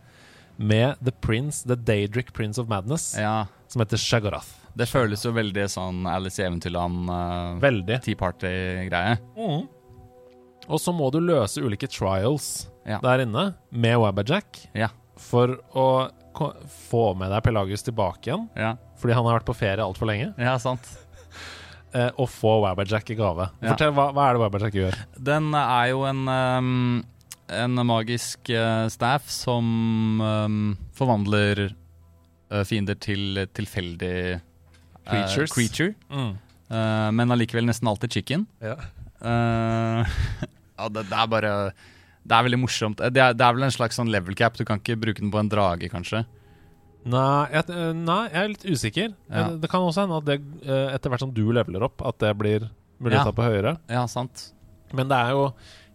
[0.59, 3.47] med The Prince, The Daydrick Prince of Madness, ja.
[3.67, 4.47] som heter Shagarath.
[4.77, 8.01] Det føles jo veldig sånn Alice i Eventyrland, uh, Veldig.
[8.03, 9.19] Tea Party-greie.
[9.37, 9.69] Mm.
[10.71, 13.01] Og så må du løse ulike trials Ja.
[13.03, 14.89] der inne med Wabajack Ja.
[15.19, 16.55] for å ko-
[16.91, 20.33] få med deg Pelagius tilbake igjen, Ja, fordi han har vært på ferie altfor lenge,
[20.39, 20.87] ja sant.
[21.93, 23.51] eh, og få Wabajack i gave.
[23.61, 23.73] Ja.
[23.75, 24.99] Fortell, hva, hva er det Wabajack gjør?
[25.23, 27.05] Den er jo en um,
[27.51, 31.73] En magisk uh, staff som um, forvandler
[32.53, 34.39] uh, fiender til tilfeldig eh,
[35.05, 35.51] Creatures.
[35.51, 36.39] creature, Mm.
[36.71, 38.47] eh, men allikevel nesten alltid chicken.
[38.63, 38.77] Ja.
[39.21, 40.07] Eh,
[40.81, 41.55] ja, det, det er bare
[42.21, 42.99] Det er veldig morsomt.
[43.01, 44.57] Det er, det er vel en slags sånn level cap.
[44.59, 46.25] Du kan ikke bruke den på en drage, kanskje.
[47.09, 49.13] Nei, jeg, eh, nei, jeg er litt usikker.
[49.31, 49.45] Ja.
[49.49, 52.19] Det, Det kan også hende at det, eh, etter hvert som du leveler opp, at
[52.21, 52.67] det blir
[53.01, 53.37] muligheter Ja.
[53.39, 53.73] på høyere.
[53.89, 54.51] Ja, sant.
[54.93, 55.47] Men det er jo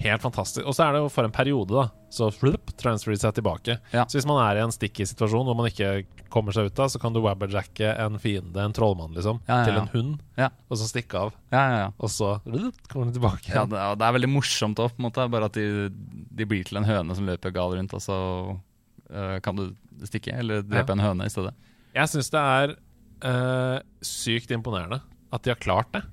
[0.03, 0.65] helt fantastisk.
[0.67, 1.85] Og så er det jo for en periode, da.
[2.11, 3.77] Så flup, transferer de seg tilbake.
[3.93, 4.03] Ja.
[4.07, 6.89] Så hvis man er i en sticky situasjon hvor man ikke kommer seg ut av,
[6.91, 10.49] så kan du wabberjacke en fiende, en trollmann, liksom, Ja, ja, til en hund, Ja.
[10.69, 11.33] og så stikke av.
[11.51, 11.89] Ja, ja, ja.
[11.99, 13.49] Og så flup, kommer de tilbake.
[13.55, 15.29] ja det, er- det er veldig morsomt òg, på en måte.
[15.31, 18.17] Bare at de, de blir til en høne som løper gal rundt, og så
[19.11, 19.69] eh, kan du
[20.03, 21.53] stikke, eller drepe en høne i stedet.
[21.95, 22.75] Jeg syns det er
[23.23, 24.99] eh, sykt imponerende
[25.33, 26.03] at de har klart det.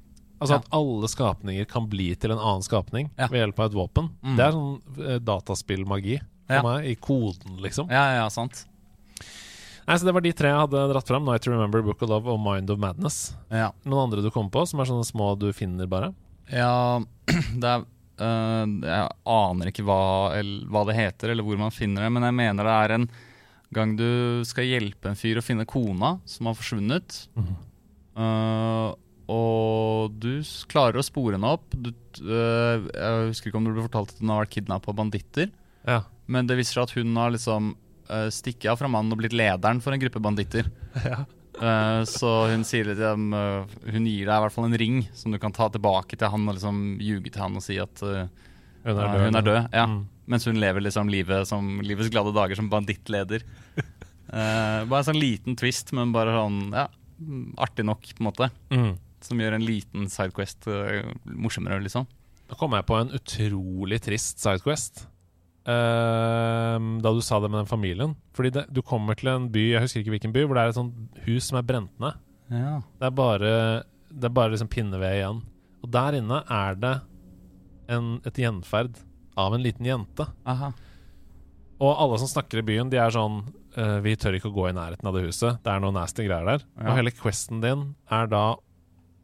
[0.43, 0.59] Altså.
[0.61, 3.29] At alle skapninger kan bli til en annen skapning Ja.
[3.31, 4.11] ved hjelp av et våpen.
[4.23, 4.37] Mm.
[4.37, 6.63] Det er sånn uh, dataspillmagi for Ja.
[6.67, 7.89] meg, i koden, liksom.
[7.91, 8.65] Ja, ja, sant.
[9.87, 11.25] Nei, så Det var de tre jeg hadde dratt fram.
[11.27, 13.35] Night to Remember, Book of Love og Mind of Madness.
[13.51, 13.73] Ja.
[13.85, 16.13] Noen andre du kommer på, som er sånne små du finner bare?
[16.53, 17.01] Ja,
[17.63, 17.83] det er
[18.21, 19.99] uh, Jeg aner ikke hva,
[20.39, 23.09] eller, hva det heter, eller hvor man finner det, men jeg mener det er en
[23.73, 27.23] gang du skal hjelpe en fyr å finne kona som har forsvunnet.
[28.13, 28.93] Øh,
[29.33, 31.73] og du klarer å spore henne opp.
[31.73, 31.91] Du,
[32.23, 35.53] øh, jeg husker ikke om det ble fortalt at hun har vært kidnappa av banditter,
[35.89, 36.03] Ja.
[36.31, 37.73] men det viser seg at hun har liksom
[38.11, 40.69] uh, stikket av fra mannen og blitt lederen for en gruppe banditter.
[41.13, 41.23] ja.
[41.63, 45.03] Eh, så hun sier litt um, eh, Hun gir deg i hvert fall en ring
[45.15, 48.01] som du kan ta tilbake til han og liksom ljuge til han og si at
[48.09, 48.31] eh,
[48.87, 49.21] Hun er ja, død.
[49.27, 49.59] hun er død.
[49.77, 49.85] Ja.
[49.93, 49.99] Mm.
[50.33, 53.45] Mens hun lever liksom livet som livets glade dager som bandittleder.
[54.33, 56.87] Eh, bare en sånn liten twist, men bare sånn ja,
[57.61, 58.47] artig nok, på en måte.
[58.73, 58.95] Mm.
[59.23, 62.09] Som gjør en liten sidequest eh, morsommere, liksom.
[62.51, 65.07] Nå kom jeg på en utrolig trist sidequest.
[65.63, 68.17] Uh, da du sa det med den familien.
[68.35, 70.73] Fordi det, du kommer til en by, jeg husker ikke hvilken by, hvor det er
[70.73, 72.19] et sånt hus som er brent ned.
[72.53, 72.75] Ja.
[72.99, 73.53] Det er bare,
[74.11, 75.41] det er bare liksom pinneved igjen.
[75.83, 76.97] Og der inne er det
[77.93, 78.99] en, et gjenferd
[79.39, 80.27] av en liten jente.
[80.49, 80.73] Aha.
[81.83, 84.69] Og alle som snakker i byen, de er sånn uh, Vi tør ikke å gå
[84.69, 85.63] i nærheten av det huset.
[85.65, 86.67] Det er noe nasty greier der.
[86.77, 86.91] Ja.
[86.91, 88.45] Og hele questen din er da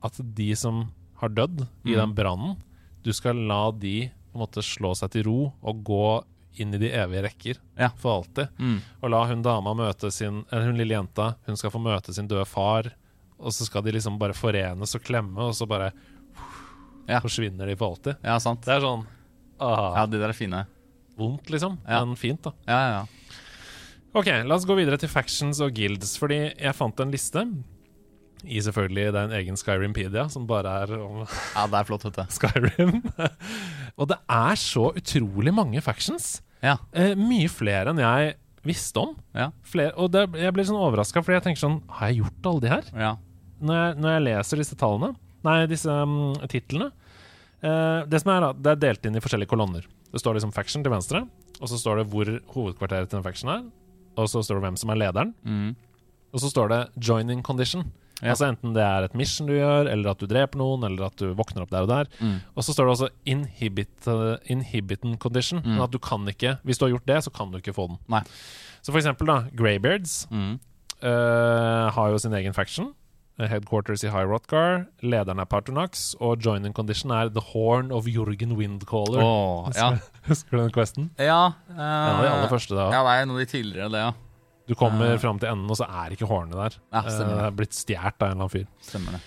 [0.02, 1.96] at de som har dødd i Mm.
[1.96, 2.56] den brannen,
[3.02, 6.24] du skal la de på en måte slå seg til ro og gå
[6.58, 7.88] inn i de evige rekker Ja.
[7.96, 8.48] for alltid.
[8.58, 8.80] Mm.
[9.02, 12.26] Og la hun dama møte sin Eller hun lille jenta, hun skal få møte sin
[12.28, 12.92] døde far.
[13.40, 15.92] Og så skal de liksom bare forenes og klemme, og så bare
[17.08, 17.20] Ja.
[17.20, 18.16] forsvinner de for alltid.
[18.22, 18.60] ja, sant.
[18.62, 19.06] Det er sånn
[19.60, 20.66] ah, Ja, de der er fine.
[21.18, 21.78] vondt, liksom.
[21.88, 22.04] Ja.
[22.04, 22.52] Men fint, da.
[22.66, 23.06] Ja, ja, ja.
[24.14, 27.42] Ok, la oss gå videre til factions og guilds, fordi jeg fant en liste
[28.46, 31.22] i selvfølgelig det er en egen Skyrimpedia, som bare er om
[31.56, 32.34] Ja, det er flott, vet du.
[32.34, 33.00] Skyrim.
[33.98, 36.36] og det er så utrolig mange factions.
[36.62, 36.76] Ja.
[36.92, 39.16] Eh, mye flere enn jeg visste om.
[39.36, 39.50] Ja.
[39.66, 42.64] Flere, og det, jeg blir sånn overraska, fordi jeg tenker sånn Har jeg gjort alle
[42.64, 42.92] de her?
[43.06, 43.16] ja.
[43.58, 45.08] Når jeg, når jeg leser disse tallene,
[45.42, 46.12] nei, disse um,
[46.46, 46.92] titlene
[47.58, 49.88] eh, Det som er da, det er delt inn i forskjellige kolonner.
[50.12, 51.24] Det står liksom faction til venstre,
[51.58, 53.64] og så står det hvor hovedkvarteret til en faction er.
[54.14, 55.34] Og så står det hvem som er lederen.
[55.42, 55.72] Mm.
[56.34, 57.88] Og så står det 'joining condition'.
[58.22, 58.32] Ja.
[58.32, 61.16] Altså Enten det er et mission du gjør, eller at du dreper noen, eller at
[61.20, 62.08] du våkner opp der og der.
[62.18, 62.40] Mm.
[62.56, 65.62] Og så står det også inhibit, uh, 'inhibitant condition'.
[65.64, 65.80] Mm.
[65.84, 67.98] At du kan ikke Hvis du har gjort det, så kan du ikke få den.
[68.08, 68.22] Nei.
[68.82, 70.58] Så for eksempel, da, Greybeards Mm.
[71.02, 72.92] uh, har jo sin egen faction.
[73.40, 74.86] Uh, Headquarters i High Rotgar.
[75.00, 79.22] Lederen er Partonax, og joining condition er The Horn of Jorgen Windcaller.
[79.22, 79.92] Åh, ja.
[80.28, 81.10] Husker du den questen?
[81.18, 82.88] Ja, En av de aller første da.
[82.90, 84.12] Ja, det er en av de tidligere, det, ja.
[84.68, 85.18] Du kommer Ja.
[85.18, 86.76] fram til enden, og så er ikke hårene der.
[86.92, 88.66] Ja, Uh, det er blitt stjålet av en eller annen fyr.
[88.84, 89.20] Stemmer det.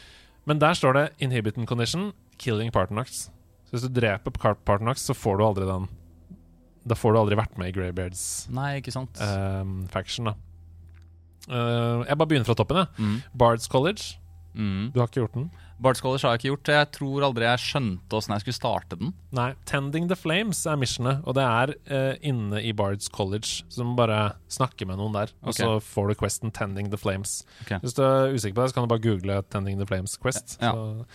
[0.45, 3.29] Men der står det 'inhibiting condition', 'killing partnernox'.
[3.65, 4.57] Så hvis du dreper Car-
[5.07, 5.87] så får du aldri den
[6.87, 9.21] Da får du aldri vært med i Greybeards Nei, ikke sant.
[9.21, 10.33] um, faction, da.
[11.49, 12.87] Uh, jeg bare begynner fra toppen, jeg.
[12.97, 13.23] Mm.
[13.37, 14.17] Bards College.
[14.55, 14.91] Mm.
[14.93, 15.49] Du har ikke gjort den?
[15.81, 16.69] Bard Scholars har jeg ikke gjort.
[16.75, 19.13] Jeg tror aldri jeg skjønte åssen jeg skulle starte den.
[19.33, 19.53] Nei.
[19.65, 23.63] 'Tending the Flames' er missionet, og det er uh, inne i Bards College.
[23.69, 25.63] Så du må bare snakke med noen der, og okay.
[25.63, 27.43] så får du questen 'Tending the Flames'.
[27.63, 27.79] Okay.
[27.81, 30.57] Hvis du er usikker på det, så kan du bare google 'Tending the Flames Quest'.
[30.61, 30.71] Ja.
[30.71, 31.05] Så,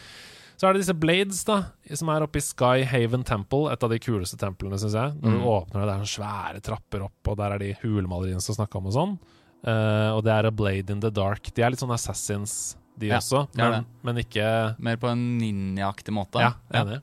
[0.57, 1.63] så er det disse blades, da,
[1.95, 5.13] som er oppe i Sky Haven Temple, et av de kuleste templene, syns jeg.
[5.21, 5.39] Når Mm.
[5.39, 8.55] du åpner det, det er sånne svære trapper opp, og der er de hulemaleriene som
[8.57, 9.19] snakka om og sånn.
[9.67, 11.53] Uh, og det er A Blade in the Dark.
[11.55, 14.47] De er litt sånn Assassins, de Ja, også, men, men ikke
[14.83, 16.41] Mer på en ninjaaktig måte.
[16.43, 17.03] Ja, enig.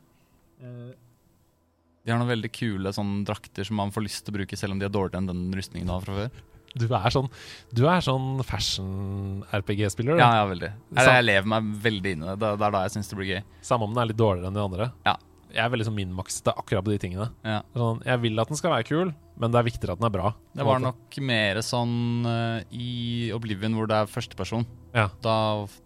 [2.04, 4.76] De har noen veldig kule sånn drakter som man får lyst til å bruke, selv
[4.76, 6.42] om de er dårligere enn den rustningen du har fra før.
[6.74, 7.28] Du er sånn,
[7.70, 10.18] du er sånn fashion-RPG-spiller.
[10.18, 10.72] Ja, ja, veldig.
[10.98, 12.32] Jeg, jeg lever meg veldig inn i.
[12.34, 13.44] Det, det er da jeg syns det blir gøy.
[13.70, 14.90] Samme om den er litt dårligere enn de andre.
[15.06, 15.14] Ja,
[15.54, 17.28] Jeg er veldig sånn minmaksete akkurat på de tingene.
[17.46, 17.60] Ja.
[17.78, 20.14] Sånn, jeg vil at den skal være kul, men det er viktigere at den er
[20.16, 20.32] bra.
[20.58, 20.90] Det var måte.
[20.94, 24.66] nok mer sånn uh, i Oblivion hvor det er førsteperson.
[24.98, 25.08] Ja.
[25.26, 25.36] Da,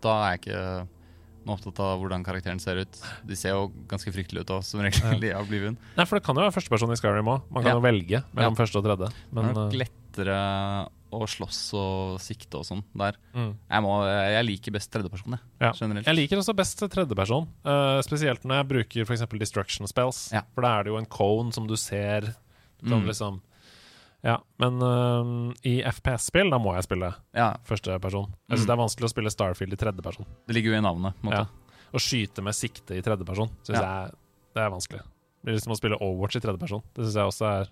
[0.04, 0.62] da er jeg ikke
[1.48, 2.98] noe opptatt av hvordan karakteren ser ut.
[3.28, 5.78] De ser jo ganske fryktelige ut òg, som regel i Oblivion.
[5.96, 7.46] Nei, for det kan jo være førsteperson i Skyrim òg.
[7.52, 7.78] Man kan Ja.
[7.80, 9.12] jo velge mellom første og tredje.
[9.32, 10.40] det er nok eh, lettere
[11.12, 13.16] å slåss og sikte og sånn der.
[13.34, 13.52] mm.
[13.70, 15.42] Jeg, må, jeg liker best tredjeperson, jeg.
[15.62, 15.72] Ja.
[15.78, 16.06] Generelt.
[16.10, 19.24] Jeg liker også best tredjeperson, uh, spesielt når jeg bruker f.eks.
[19.40, 20.32] destruction spells.
[20.36, 20.42] Ja.
[20.54, 22.34] For da er det jo en cone som du ser.
[22.84, 23.08] Som Mm.
[23.10, 23.42] liksom
[24.24, 28.34] Ja, men uh, i FPS-spill, da må jeg spille Ja, førsteperson.
[28.50, 28.68] Jeg syns Mm.
[28.68, 30.26] det er vanskelig å spille Starfield i tredjeperson.
[30.48, 31.14] det ligger jo i navnet.
[31.24, 31.46] Måte.
[31.46, 31.46] Ja.
[31.94, 33.82] Å skyte med sikte i tredjeperson syns Ja.
[34.06, 34.12] jeg
[34.54, 35.02] det er vanskelig.
[35.46, 36.82] Det er liksom å spille Overwatch i tredjeperson.
[36.94, 37.70] Det syns jeg også er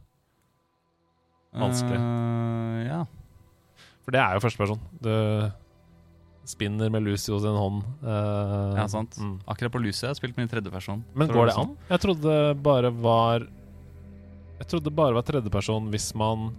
[1.55, 1.97] Vanskelig.
[1.97, 3.05] Uh, ja.
[4.05, 4.81] For det er jo førsteperson.
[5.01, 5.11] Du
[6.45, 7.79] spinner med Lucio sin hånd.
[8.05, 9.15] Uh, ja, sant.
[9.17, 9.39] mm.
[9.49, 11.01] Akkurat på Lucio har jeg spilt min tredjeperson.
[11.17, 11.71] Men går det an?
[11.89, 13.47] Jeg trodde det bare var
[14.59, 16.51] Jeg trodde bare var tredjeperson hvis man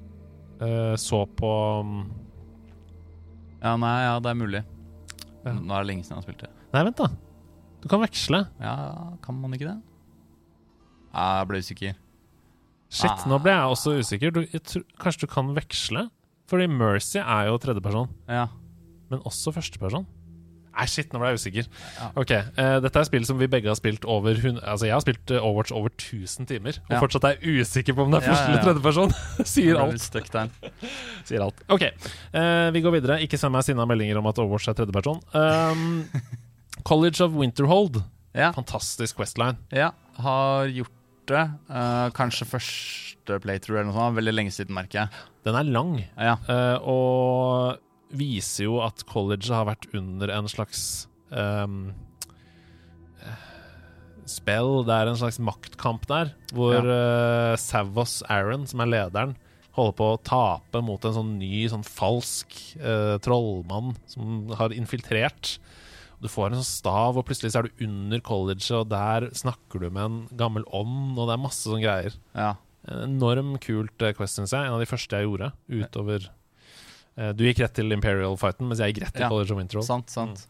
[0.61, 2.01] uh, så på um,
[3.63, 4.65] Ja, nei, ja, det er mulig.
[5.47, 5.55] Ja.
[5.55, 6.51] Nå er det lenge siden jeg har spilt det.
[6.75, 7.07] Nei, vent, da.
[7.85, 8.43] Du kan veksle.
[8.59, 8.75] Ja,
[9.23, 9.77] kan man ikke det?
[11.15, 11.95] Jeg ble usikker.
[12.91, 13.23] Shit, Ah.
[13.31, 14.35] nå ble jeg også usikker.
[14.35, 16.03] Du, jeg tror, kanskje du kan veksle?
[16.47, 18.47] Fordi Mercy er jo tredjeperson, Ja.
[19.11, 20.07] men også førsteperson.
[20.77, 21.69] Nei, shit, nå ble jeg usikker.
[21.97, 22.07] Ja.
[22.21, 25.31] Ok, uh, Dette er spill som vi begge har spilt over Altså, jeg har spilt
[25.33, 27.01] eh, Overwatch over 1000 timer, og Ja.
[27.01, 29.15] fortsatt er jeg usikker på om det er første eller tredjeperson.
[29.55, 30.61] Sier alt.
[31.25, 31.63] Sier alt.
[31.73, 31.83] Ok,
[32.35, 33.17] uh, vi går videre.
[33.25, 35.23] Ikke send meg sinna meldinger om at Overwatch er tredjeperson.
[35.33, 36.05] Um,
[36.85, 38.03] College of Winterhold.
[38.37, 39.57] Ja, Fantastisk Questline.
[39.73, 40.93] ja, har gjort
[41.33, 41.45] det.
[41.71, 44.19] Uh, kanskje første playthrough eller noe sånt.
[44.21, 45.27] Veldig lenge siden, merker jeg.
[45.47, 51.09] Den er lang, Ja, uh, og viser jo at college har vært under en slags
[51.35, 51.91] um,
[54.31, 54.83] spell.
[54.87, 59.35] Det er en slags maktkamp der, hvor eh, Savos Aaron, som er lederen,
[59.77, 65.57] holder på å tape mot en sånn ny, sånn falsk eh, trollmann som har infiltrert.
[66.23, 69.83] Du får en sånn stav, og plutselig så er du under colleget, og der snakker
[69.83, 72.17] du med en gammel ånd, og det er masse sånne greier.
[72.37, 72.55] ja.
[72.87, 74.63] En Enorm kult eh, quest, syns jeg.
[74.63, 75.49] En av de første jeg gjorde.
[75.67, 76.29] Utover
[77.19, 79.89] eh, Du gikk rett til Imperial-fighten, mens jeg gikk rett til Ja, College of Winterhold.
[79.89, 80.45] Sant, sant.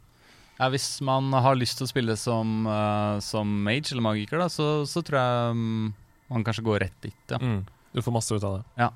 [0.59, 4.51] Ja, hvis man har lyst til å spille som, eh, som mage eller magiker, da,
[4.53, 5.89] så, så tror jeg mm,
[6.35, 7.41] man kanskje går rett dit, ja.
[7.41, 7.63] Mm.
[7.97, 8.65] Du får masse ut av det.
[8.85, 8.91] Ja.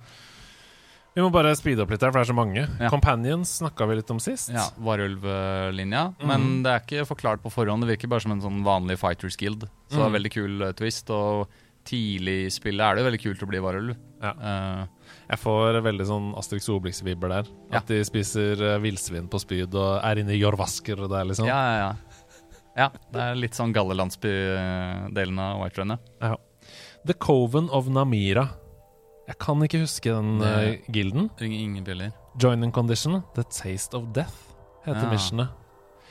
[1.15, 2.63] Vi må bare speede opp litt her, for det er så mange.
[2.79, 2.89] Ja.
[2.93, 4.53] Companions snakka vi litt om sist.
[4.55, 6.05] Ja, Varulv-linja.
[6.21, 6.27] Mhm.
[6.31, 7.83] Men det er ikke forklart på forhånd.
[7.83, 9.67] Det virker bare som en sånn vanlig Fighters Guild.
[9.91, 10.17] Så det er Mhm.
[10.19, 11.11] veldig kul eh, twist.
[11.11, 11.49] Og
[11.85, 13.97] tidlig i spillet er det veldig kult å bli varulv.
[14.23, 14.33] Ja.
[14.37, 14.87] Uh,
[15.31, 17.45] Jeg får veldig sånn Asterix og Obelix-vibber der.
[17.73, 17.79] Ja.
[17.79, 21.47] At de spiser uh, villsvin på spyd og er inne i jorvasker og der, liksom.
[21.47, 21.95] ja, ja, ja.
[22.77, 26.37] Ja, det er litt sånn Galle-landsby-delen av White Run, ja.
[27.05, 28.49] The Coven of Namira.
[29.31, 30.49] Jeg kan ikke huske den Det-
[30.81, 31.31] eh, gilden.
[31.41, 32.13] Ringer ingen bjeller.
[32.43, 34.35] Joining Condition, The Taste of Death,
[34.85, 35.11] heter Ja.
[35.11, 35.49] missionet.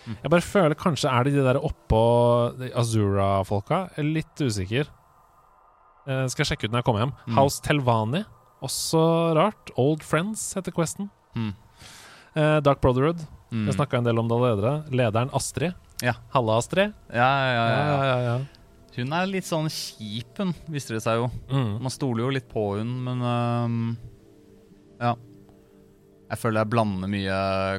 [0.08, 0.15] Mm.
[0.23, 3.89] Jeg bare føler kanskje er det de der oppå de Azura-folka.
[3.95, 4.88] Jeg er Litt usikker.
[6.08, 7.13] Eh, skal jeg sjekke ut når jeg kommer hjem.
[7.27, 7.34] Mm.
[7.36, 8.23] House Telvani,
[8.63, 9.69] også rart.
[9.77, 11.10] Old Friends heter Questen.
[11.36, 11.53] Mm.
[12.36, 13.19] Eh, Dark Brotherhood,
[13.51, 13.65] Mm.
[13.65, 14.89] jeg snakka en del om det allerede.
[14.91, 15.73] Lederen Astrid.
[16.01, 16.13] Ja.
[16.34, 16.93] Halla, Astrid.
[17.13, 18.45] Ja, ja, ja, ja, ja, ja.
[18.97, 21.30] Hun er litt sånn kjip, hun, viste det seg jo.
[21.52, 21.73] Mm.
[21.86, 23.82] Man stoler jo litt på hun, men øhm,
[24.99, 25.15] Ja.
[26.30, 27.38] Jeg føler jeg blander mye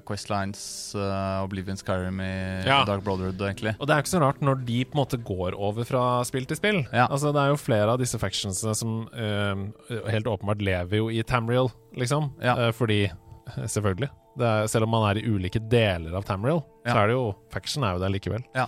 [0.09, 0.61] Questlines,
[0.99, 2.31] uh, Oblivion Skyrim i
[2.67, 2.81] Ja.
[2.89, 3.77] Dark Brotherhood, egentlig.
[3.79, 6.49] Og det er ikke så rart når de på en måte går over fra spill
[6.51, 6.81] til spill.
[6.91, 7.07] Ja.
[7.07, 11.23] Altså Det er jo flere av disse factionsene som uh, helt åpenbart lever jo i
[11.23, 12.33] Tamriel, liksom.
[12.43, 12.57] Ja.
[12.59, 13.05] Uh, fordi
[13.75, 14.11] Selvfølgelig.
[14.39, 17.25] Det er, selv om man er i ulike deler av Tamriel, så er det jo
[17.51, 18.45] Faction er jo der likevel.
[18.55, 18.67] Ja.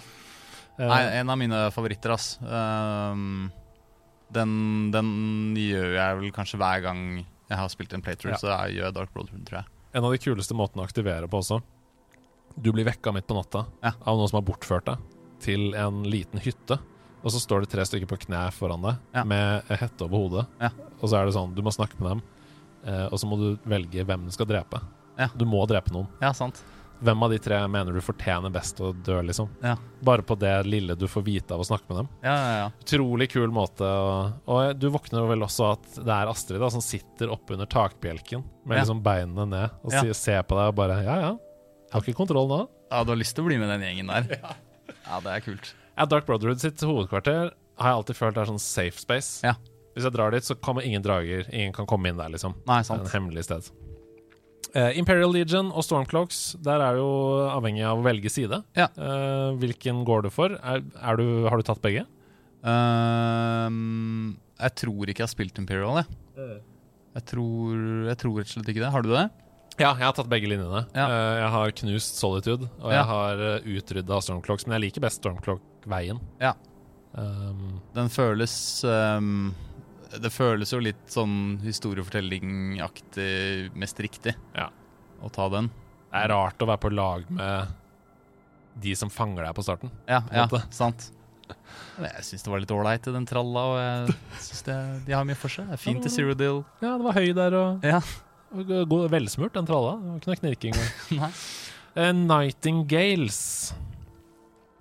[0.78, 2.38] Eh, Nei, en av mine favoritter, ass.
[2.42, 3.50] Um,
[4.32, 4.54] den,
[4.94, 5.10] den
[5.58, 8.40] gjør jeg vel kanskje hver gang jeg har spilt en playthrough, Ja.
[8.40, 9.66] så jeg gjør Dark Brotherhood, tror jeg.
[9.94, 11.58] en av de kuleste måtene å aktivere på også.
[12.56, 13.92] Du blir vekka midt på natta Ja.
[14.06, 14.98] av noen som har bortført deg
[15.40, 16.78] til en liten hytte.
[17.22, 19.24] Og så står det tre stykker på kne foran deg Ja.
[19.24, 20.46] med hette over hodet.
[20.60, 20.70] Ja.
[21.02, 22.22] Og så er det sånn, du må snakke med dem,
[22.86, 24.80] eh, og så må du velge hvem du skal drepe.
[25.36, 26.08] Du må drepe noen.
[26.20, 26.62] Ja, sant.
[27.02, 29.48] Hvem av de tre mener du fortjener best å dø, liksom?
[29.62, 29.74] Ja.
[30.06, 32.08] Bare på det lille du får vite av å snakke med dem.
[32.22, 32.68] Ja, ja, ja.
[32.84, 33.82] Utrolig kul måte.
[33.82, 37.66] Og, Og du våkner vel også at det er Astrid da som sitter oppe under
[37.66, 41.32] takbjelken med liksom beinene ned og sier- ser på deg og bare Ja, ja.
[41.92, 42.60] Har ikke kontroll nå.
[42.92, 44.38] Ja, du har lyst til å bli med den gjengen der.
[45.02, 45.74] Ja, det er kult.
[45.98, 49.42] Ja, Dark Brotherhood sitt hovedkvarter har jeg alltid følt er sånn safe space.
[49.44, 49.54] Ja.
[49.96, 51.44] Hvis jeg drar dit, så kommer ingen drager.
[51.52, 52.54] Ingen kan komme inn der, liksom.
[52.68, 53.02] Nei, sant.
[53.02, 53.68] Det er en hemmelig sted.
[54.74, 57.08] Eh, Imperial Legion og Stormclocks, der er jo
[57.52, 58.62] avhengig av å velge side.
[58.78, 58.86] Ja.
[58.96, 60.54] Uh, hvilken går du for?
[60.64, 62.06] Er, er du, har du tatt begge?
[62.64, 66.60] Ehm, jeg tror ikke jeg har spilt Imperial, jeg.
[67.12, 68.92] Jeg tror, jeg tror rett og slett ikke det.
[68.94, 69.26] Har du det?
[69.80, 70.84] Ja, jeg har tatt begge linjene.
[70.96, 71.04] Ja.
[71.08, 72.96] Eh, jeg har knust Solitude, og Ja.
[73.00, 76.20] jeg har uh, utrydda Stormclocks, men jeg liker best Stormclock-veien.
[76.40, 76.54] Ja.
[77.12, 78.54] Um, Den føles
[78.88, 79.50] ehm,
[80.20, 84.68] Det føles jo litt sånn historiefortellingaktig mest riktig Ja.
[85.22, 85.70] å ta den.
[86.12, 87.68] det er rart å være på lag med
[88.82, 89.90] de som fanger deg på starten.
[90.08, 91.10] Ja, på ja sant.
[92.00, 95.24] Jeg syns det var litt ålreit i den tralla, og jeg synes det, de har
[95.24, 95.66] mye for seg.
[95.68, 98.00] Det er fint i Deal Ja, det var høy der og, Ja.
[98.52, 99.96] og og, og velsmurt, den tralla.
[100.00, 100.74] Det var ikke noe knirking.
[101.20, 101.30] Nei.
[101.96, 103.74] Uh, Nightingales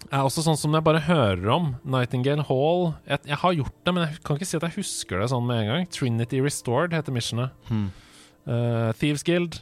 [0.10, 1.74] er også sånn som jeg bare hører om.
[1.84, 2.94] Nightingale Hall.
[3.08, 5.46] Jeg, jeg har gjort det, men jeg kan ikke si at jeg husker det sånn
[5.48, 5.90] med en gang.
[5.94, 7.54] Trinity Restored heter missionet.
[7.70, 7.90] Hmm.
[8.48, 9.62] Uh, Thieves Guild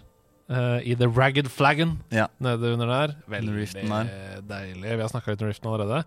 [0.50, 2.24] Uh, i The Ragged Flaggon Ja.
[2.42, 3.12] nede under der.
[3.30, 3.52] Veldig
[4.50, 4.96] deilig.
[4.98, 6.00] Vi har snakka litt om Riften allerede.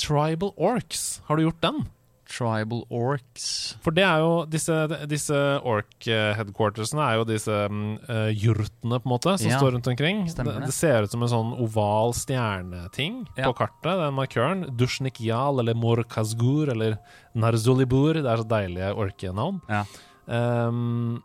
[0.00, 1.82] Tribal Orcs, har du gjort den?
[2.28, 3.76] Tribal Orcs.
[3.84, 4.74] For det er jo disse,
[5.08, 10.24] disse orc-headquartersene er jo disse uh, jurtene, på en måte, som Ja, står rundt omkring.
[10.28, 10.72] Det, det.
[10.76, 13.48] ser ut som en sånn oval stjerneting Ja.
[13.48, 14.66] på kartet, den markøren.
[14.76, 16.98] Dushnikyal eller Morkazgur eller
[17.34, 18.20] Narzulibur.
[18.20, 19.60] Det er så deilige orkenavn.
[19.68, 19.84] Ja.
[20.28, 21.22] Um,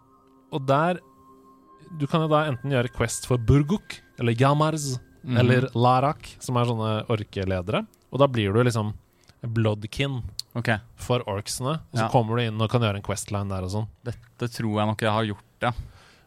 [0.53, 0.99] og der
[1.99, 5.35] Du kan jo da enten gjøre Quest for Burguk eller Yamarz mm.
[5.37, 7.83] eller Larak, som er sånne orkeledere.
[8.09, 8.93] Og da blir du liksom
[9.43, 10.21] bloodkin
[10.55, 10.79] okay.
[10.95, 11.79] for orksene.
[11.91, 12.09] Og så Ja.
[12.09, 13.87] kommer du inn og kan gjøre en Questline der og sånn.
[14.03, 15.71] dette tror jeg nok jeg har gjort, ja.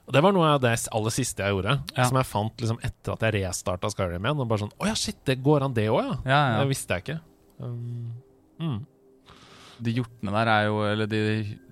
[0.07, 1.81] Og det var noe av det aller siste jeg gjorde.
[1.97, 2.05] Ja.
[2.07, 4.39] Som jeg fant liksom etter at jeg restarta Skyrim igjen.
[4.39, 6.61] Og bare sånn Å ja, shit, det går an det òg, ja.
[6.61, 7.21] Det visste jeg ikke.
[7.59, 8.13] Um,
[8.61, 8.87] mm.
[9.83, 11.21] De hjortene der er jo Eller de,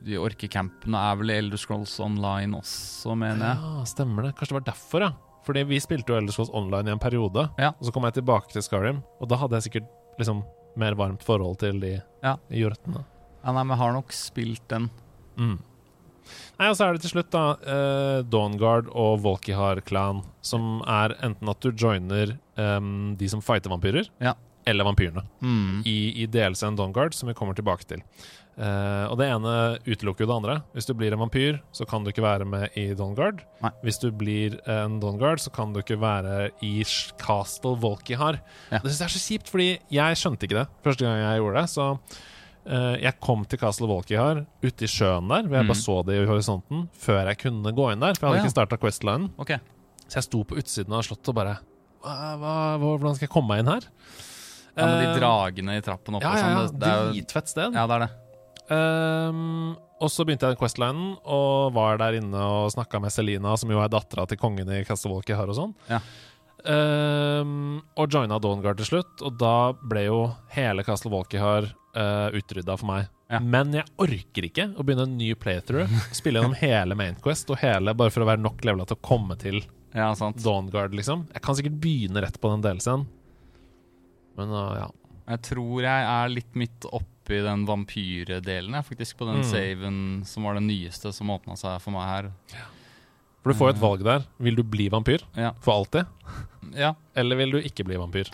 [0.04, 3.62] de orkecampene er vel i Elder Scrolls Online også, mener jeg.
[3.62, 4.34] Ja, stemmer det.
[4.34, 5.12] Kanskje det var derfor, ja.
[5.44, 7.46] Fordi vi spilte jo Elder Scrolls Online i en periode.
[7.60, 7.70] Ja.
[7.78, 10.42] Og så kom jeg tilbake til Skyrim, og da hadde jeg sikkert liksom
[10.76, 12.36] mer varmt forhold til de Ja.
[12.50, 13.04] hjortene.
[13.44, 14.90] Ja, nei, men jeg har nok spilt den.
[15.36, 15.58] Mm.
[16.58, 21.50] Nei, og så er det til slutt da eh, Dawnguard og Volkihar-klan, som er enten
[21.50, 24.32] at du joiner em, de som fighter vampyrer, Ja.
[24.66, 25.82] eller vampyrene, Mm.
[25.84, 28.02] i, i DLC-en Dawnguard, som vi kommer tilbake til.
[28.54, 30.54] Eh, og det ene utelukker jo det andre.
[30.76, 33.40] Hvis du blir en vampyr, så kan du ikke være med i Dawnguard.
[33.64, 33.70] Nei.
[33.82, 36.84] Hvis du blir en Dawnguard, så kan du ikke være i
[37.18, 38.38] Castle Volkihar.
[38.70, 38.78] Ja.
[38.78, 41.60] Det synes jeg er så kjipt, fordi jeg skjønte ikke det første gang jeg gjorde
[41.64, 41.72] det.
[41.74, 41.88] Så
[42.70, 45.82] uh, jeg kom til Castle Volkihar ute i sjøen der, hvor jeg bare Mhm.
[45.82, 48.14] så det i horisonten, før jeg kunne gå inn der.
[48.14, 48.46] For jeg hadde oh, ja.
[48.46, 49.30] ikke starta Questlinen.
[49.38, 49.56] Ok.
[50.06, 51.58] Så jeg sto på utsiden av slottet og bare
[52.04, 53.86] hva, hva, Hvordan skal jeg komme meg inn her?
[54.76, 56.82] Ja, med de Eh, dragene i trappen oppe ja, og ja, sånn.
[56.82, 57.72] er jo Dritfett sted.
[57.78, 58.10] Ja, det er det.
[58.72, 63.56] Ehm, og så begynte jeg den Questlinen og var der inne og snakka med Selina,
[63.60, 65.74] som jo er dattera til kongen i Castlewalker her og sånn.
[65.90, 66.00] Ja.
[66.64, 70.20] Um, og joina Dawnguard til slutt, og da ble jo
[70.54, 73.10] hele Castlewalker her uh, utrydda for meg.
[73.32, 73.40] Ja.
[73.40, 75.92] Men jeg orker ikke å begynne en ny playthrough.
[76.16, 79.36] Spille gjennom hele Mainquest og hele bare for å være nok levela til å komme
[79.40, 79.62] til
[79.94, 80.10] Ja.
[80.16, 81.28] Dawnguard, liksom.
[81.36, 83.06] Jeg kan sikkert begynne rett på den delscenen.
[84.40, 84.88] Men uh, ja.
[85.30, 86.88] Jeg tror jeg er litt midt
[87.24, 89.16] oppi den vampyrdelen, faktisk.
[89.18, 89.44] På den Mm.
[89.50, 92.32] saven som var den nyeste som åpna seg for meg her.
[93.42, 94.24] For du får jo et valg der.
[94.40, 95.52] Vil du bli vampyr Ja.
[95.60, 96.06] for alltid?
[96.74, 96.94] ja.
[97.16, 98.28] Eller vil du ikke bli vampyr?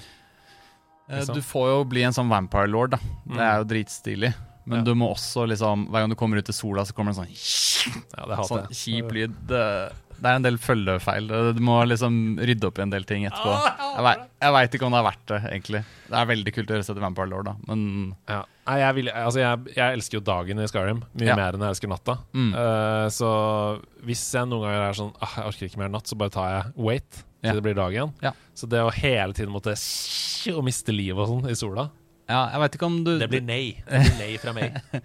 [1.09, 1.35] Eh, Liksom.
[1.35, 2.97] Du får jo bli en sånn vampire lord, da.
[3.27, 3.41] Det Mm.
[3.41, 4.35] er jo dritstilig.
[4.67, 4.85] Men Ja.
[4.85, 7.25] du må også liksom Hver gang du kommer ut i sola, så kommer det en
[7.27, 9.35] sånn, Ja, det hater sånn kjip lyd.
[9.47, 11.29] Det, det er en del følgefeil.
[11.57, 13.55] Du må liksom rydde opp i en del ting etterpå.
[13.97, 15.81] Jeg vei- Jeg veit ikke om det er verdt det, egentlig.
[16.09, 18.43] Det er veldig kult å gjøre seg til vampire lord, da, men Ja.
[18.71, 21.35] Nei, jeg, vil, altså jeg, jeg elsker jo dagen i Skyrim mye Ja.
[21.37, 22.19] mer enn jeg elsker natta.
[22.33, 22.53] Mm.
[22.55, 23.31] Uh, så
[24.07, 26.51] hvis jeg noen ganger er sånn ah, Jeg orker ikke mer natt, så bare tar
[26.55, 27.53] jeg wait til Ja.
[27.57, 28.13] det blir dag igjen.
[28.23, 28.33] Ja.
[28.55, 29.75] Så det å hele tiden måtte
[30.55, 31.91] og miste livet og sånn i sola
[32.31, 33.83] ja, jeg ikke om du Det blir nei.
[33.91, 34.77] Det blir nei fra meg.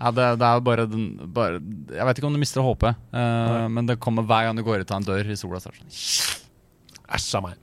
[0.00, 1.60] Ja, det, det er bare, den, bare
[1.94, 4.82] Jeg vet ikke om du mister håpet, eh, men det kommer hver gang du går
[4.82, 5.60] ut av en dør i sola.
[5.62, 5.78] Sånn
[7.14, 7.60] Æsj av meg.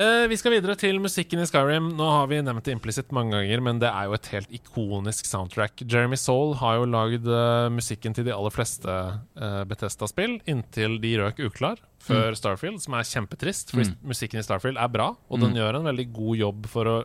[0.00, 1.90] Uh, vi skal videre til musikken i Skyrim.
[1.98, 5.28] Nå har vi nevnt det implisitt mange ganger, men det er jo et helt ikonisk
[5.28, 5.82] soundtrack.
[5.84, 11.12] Jeremy Soul har jo lagd uh, musikken til de aller fleste uh, Betesta-spill, inntil de
[11.20, 13.74] røk uklar før Starfield, som er kjempetrist.
[13.76, 13.92] For Mm.
[14.14, 15.60] musikken i Starfield er bra, og den Mm.
[15.60, 16.96] gjør en veldig god jobb for å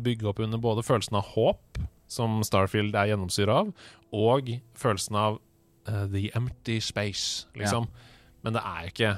[0.00, 3.72] bygge opp under både følelsen av håp, som Starfield er gjennomsyra av,
[4.16, 5.38] og følelsen av
[5.88, 7.88] uh, the empty space, liksom.
[8.42, 9.10] Men det er ikke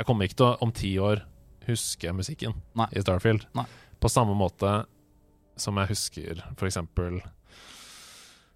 [0.00, 1.20] Jeg kommer ikke til å om ti år
[1.66, 2.86] huske musikken Nei.
[2.96, 3.44] i Starfield.
[3.58, 3.66] Nei.
[4.00, 4.70] På samme måte
[5.60, 6.78] som jeg husker f.eks.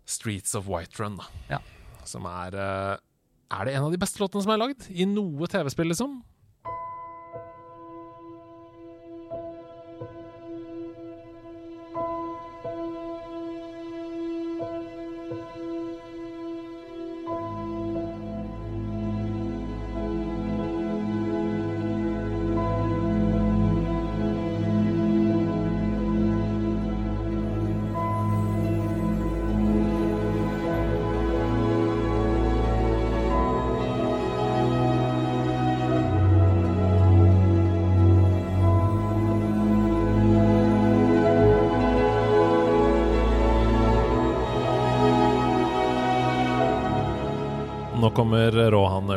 [0.08, 1.28] Streets of Whiterun, da.
[1.50, 1.58] Ja.
[2.08, 2.94] Som er uh,
[3.52, 4.88] Er det en av de beste låtene som er lagd?
[4.88, 6.22] I noe TV-spill, liksom?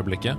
[0.07, 0.37] Rohan-øyeblikket.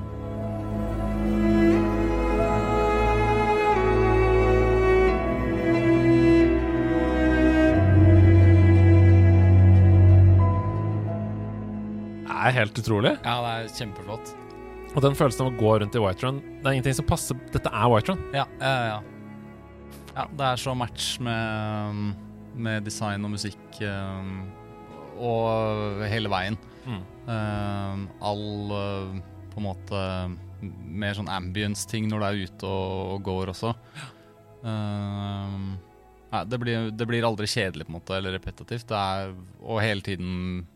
[12.29, 13.11] Det er helt utrolig.
[13.25, 14.35] Ja, det er kjempeflott.
[14.95, 17.37] Og den følelsen av å gå rundt i White Run Det er ingenting som passer
[17.53, 18.23] Dette er White Run.
[18.33, 19.01] Ja, ja, ja.
[20.15, 22.15] ja det er så match med,
[22.57, 24.47] med design og musikk um,
[25.19, 26.57] og hele veien.
[26.87, 27.03] Mm.
[27.29, 29.19] Uh, all uh,
[29.59, 30.01] på en måte
[30.99, 33.75] mer sånn ambience-ting når du er ute og, og går også.
[34.65, 35.77] Uh,
[36.33, 38.89] nei, det, blir, det blir aldri kjedelig på en måte, eller repetitivt.
[38.91, 39.33] Det er,
[39.63, 40.67] og hele tiden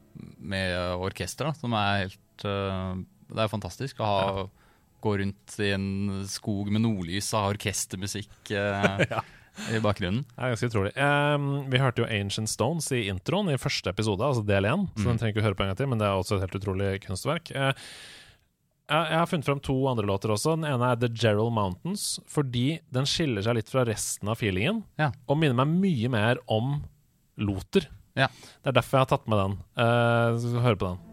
[0.42, 2.92] med orkester, da, som er helt uh,
[3.32, 4.44] Det er fantastisk å ha,
[5.02, 5.86] gå rundt i en
[6.30, 9.22] skog med nordlys og ha orkestermusikk uh, Ja.
[9.74, 10.22] i bakgrunnen.
[10.30, 10.92] Det er ganske utrolig.
[10.96, 14.86] Um, vi hørte jo Ancient Stones i introen i første episode, altså del én.
[14.94, 15.10] Så Mm.
[15.10, 16.60] den trenger ikke å høre på en gang til, men det er også et helt
[16.60, 17.50] utrolig kunstverk.
[17.56, 17.72] Eh,
[18.92, 20.56] jeg, har funnet fram to andre låter også.
[20.58, 24.82] Den ene er The Gerald Mountains, fordi den skiller seg litt fra resten av feelingen.
[25.00, 25.10] Ja.
[25.26, 26.80] Og minner meg mye mer om
[27.40, 27.88] Loter.
[28.18, 28.28] Ja.
[28.60, 29.56] Det er derfor jeg har tatt med den.
[29.78, 31.11] Uh, skal på den.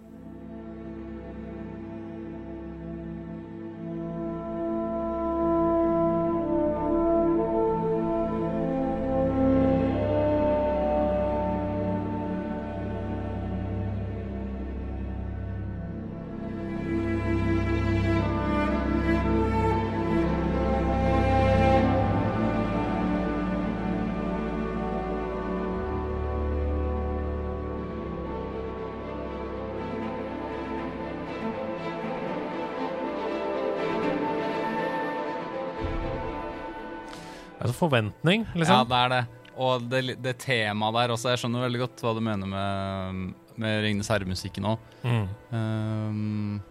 [38.53, 38.73] Det liksom.
[38.75, 39.21] Ja, det er det.
[39.59, 41.33] Og det, det temaet der også.
[41.33, 43.23] Jeg skjønner veldig godt hva du mener med,
[43.59, 44.91] med Ringnes herre-musikken òg.
[45.03, 45.25] Mm.
[45.51, 46.61] Um,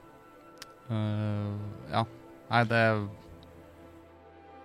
[0.88, 1.56] uh,
[1.92, 2.04] ja.
[2.48, 2.82] Nei, det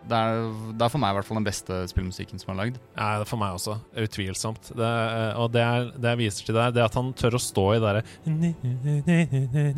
[0.10, 0.42] det er,
[0.76, 2.80] det er for meg i hvert fall den beste spillmusikken som er lagd.
[2.98, 3.78] Ja, for meg også.
[4.04, 4.72] Utvilsomt.
[4.76, 7.38] Det, eh, og det, er, det jeg viser til deg, det er at han tør
[7.40, 8.04] å stå i det derre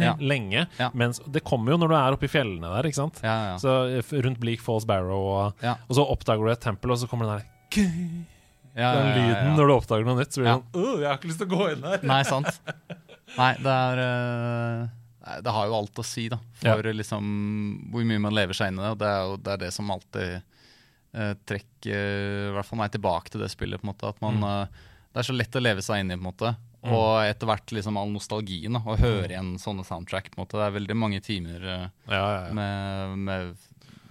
[0.01, 0.13] Ja.
[0.19, 0.65] lenge.
[0.79, 0.89] Ja.
[0.97, 3.21] Mens det kommer jo når du er oppe i fjellene der, ikke sant?
[3.25, 3.57] Ja, ja.
[3.61, 7.09] Så eh, rundt Bleak Falls Barrow, og, og så oppdager du et tempel, og så
[7.11, 7.51] kommer den der
[8.75, 10.33] ja, Den lyden når du oppdager noe nytt.
[10.35, 12.03] Så blir det sånn Jeg har ikke lyst til å gå inn der.
[12.07, 12.61] Nei, sant.
[13.35, 14.87] Nei, det er uh,
[15.43, 16.37] Det har jo alt å si, da.
[16.61, 17.29] For liksom
[17.91, 18.91] hvor mye man lever seg inn i det.
[18.93, 20.35] Og det er jo det, er det som alltid
[21.15, 23.81] eh, trekker i hvert fall meg tilbake til det spillet.
[23.81, 24.43] på en måte At man Mm.
[24.43, 24.67] eh,
[25.15, 26.55] Det er så lett å leve seg inn i, på en måte.
[26.85, 28.73] Og etter hvert liksom all nostalgien.
[28.73, 30.29] da Å høre igjen sånne soundtrack.
[30.29, 32.53] på en måte Det er veldig mange timer eh, Ja, ja, ja.
[32.53, 33.55] med, med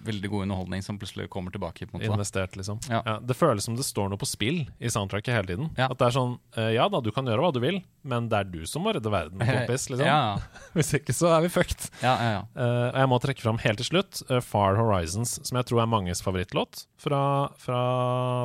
[0.07, 1.87] veldig god underholdning som plutselig kommer tilbake.
[2.01, 2.81] Investert, liksom.
[2.91, 3.03] Ja.
[3.07, 5.71] Ja, det føles som det står noe på spill i soundtracket hele tiden.
[5.79, 5.89] Ja.
[5.91, 8.41] At det er sånn eh, Ja da, du kan gjøre hva du vil, men det
[8.43, 9.89] er du som må redde verden, kompis.
[9.93, 10.07] Liksom.
[10.07, 10.39] Ja,
[10.77, 11.91] Hvis ikke så er vi fucked.
[12.05, 12.43] ja, ja, ja.
[12.55, 15.85] Eh, og jeg må trekke fram helt til slutt uh, Far Horizons, som jeg tror
[15.85, 17.23] er manges favorittlåt fra,
[17.61, 17.81] fra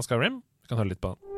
[0.06, 0.42] Skyrim.
[0.64, 1.29] Vi kan høre litt på den.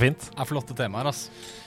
[0.00, 0.28] Er fint.
[0.32, 1.26] Det er flotte temaer, ass.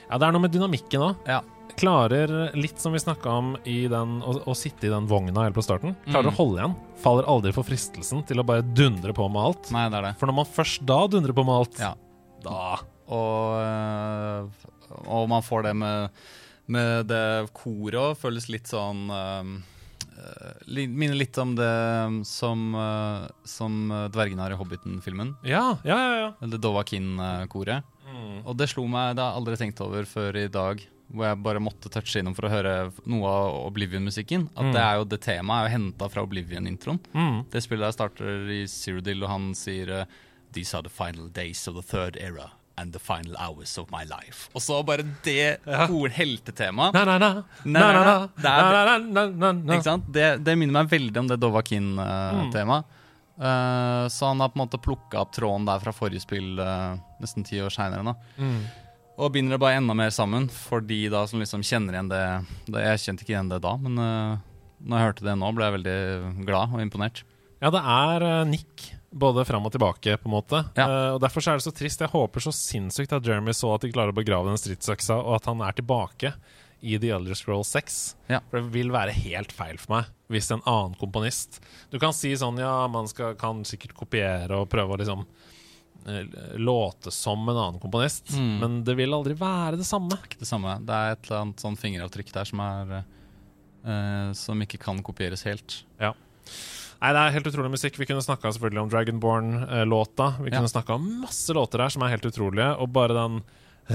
[0.09, 1.27] Ja, det er noe med dynamikken òg.
[1.29, 1.41] Ja.
[1.79, 5.55] Klarer, litt som vi snakka om, i den, å, å sitte i den vogna helt
[5.57, 5.95] på starten.
[6.05, 6.33] Klarer Mm.
[6.33, 6.75] å holde igjen.
[7.01, 9.71] Faller aldri for fristelsen til å bare dundre på med alt.
[9.73, 10.13] Nei, det er det.
[10.21, 11.93] For når man først da dundrer på med alt, Ja.
[12.45, 12.77] da
[13.09, 14.49] Og, øh,
[15.09, 16.09] og man får det med,
[16.67, 18.17] med det koret òg.
[18.21, 19.61] Føles litt sånn øh,
[20.69, 21.71] Minner litt om det
[22.29, 22.61] som,
[23.43, 25.33] som dvergene har i Hobbiten-filmen.
[25.43, 26.13] Ja, ja, ja.
[26.21, 26.29] ja.
[26.45, 27.83] Eller Dovakin-koret.
[28.23, 28.39] Mm.
[28.47, 30.81] Og det slo meg, det har jeg aldri tenkt over før i dag,
[31.13, 32.73] hvor jeg bare måtte touche innom for å høre
[33.05, 34.47] noe av Oblivion-musikken.
[34.55, 34.71] At Mm.
[34.73, 36.99] det er jo det temaet er jo henta fra Oblivion-introen.
[37.13, 37.43] Mm.
[37.51, 40.05] Det spillet der starter i Cyrodiil, og han sier eh,
[40.53, 44.03] These are the final days of the third era and the final hours of my
[44.03, 44.49] life.
[44.55, 45.87] Og så bare det ja.
[45.87, 46.93] heltetemaet.
[46.93, 47.07] Det er-
[50.57, 51.43] minner meg veldig om det Mm.
[51.43, 52.83] Dovakin-temaet.
[53.37, 56.95] Eh, så han har på en måte plukka opp tråden der fra forrige spill uh,
[57.23, 58.15] nesten ti år seinere.
[58.37, 58.63] Mm.
[59.17, 62.23] Og binder det bare enda mer sammen, for de da som liksom kjenner igjen det,
[62.73, 64.41] det Jeg kjente ikke igjen det da, men uh,
[64.83, 65.99] når jeg hørte det nå, ble jeg veldig
[66.49, 67.23] glad og imponert.
[67.63, 70.63] Ja, det er Nick Både fram og tilbake, på en måte.
[70.73, 70.87] Ja.
[71.13, 72.01] Og Derfor så er det så trist.
[72.01, 75.35] Jeg håper så sinnssykt at Jeremy så at de klarer å begrave den stridsøksa, og
[75.37, 76.31] at han er tilbake
[76.83, 77.97] i The Elder Scroll 6.
[78.29, 78.41] Ja.
[78.51, 81.59] For det vil være helt feil for meg hvis en annen komponist
[81.93, 85.25] Du kan si sånn, ja, man skal, kan sikkert kopiere og prøve å liksom
[86.07, 86.25] eh,
[86.57, 88.55] låte som en annen komponist, Mm.
[88.59, 90.17] men det vil aldri være det samme.
[90.25, 90.73] Ikke det samme.
[90.83, 92.95] Det er et eller annet sånn fingeravtrykk der som er
[93.85, 95.83] uh, Som ikke kan kopieres helt.
[96.01, 96.13] Ja.
[97.03, 97.97] Nei, Det er helt utrolig musikk.
[97.99, 100.27] Vi kunne snakka selvfølgelig om Dragonborn-låta.
[100.41, 100.57] Vi Ja.
[100.57, 103.43] kunne snakka om masse låter her som er helt utrolige, og bare den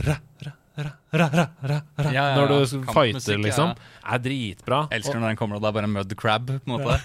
[0.05, 3.73] ra, ra, ra, ra, ra, ra, ra, Ja, ja, Når du fighter, liksom,
[4.05, 4.85] er dritbra.
[4.93, 6.53] Jeg elsker når den kommer og det er bare mud crab.
[6.53, 7.01] på en måte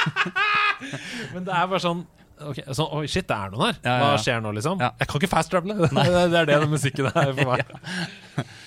[1.34, 2.00] men det er bare sånn
[2.40, 3.78] okay, så, Oi, shit, det er noen her.
[3.84, 4.80] Ja, ja, Hva skjer nå, liksom?
[4.80, 4.94] Ja.
[5.00, 5.90] Jeg kan ikke fast-travele.
[6.32, 7.64] det er det den musikken er for meg.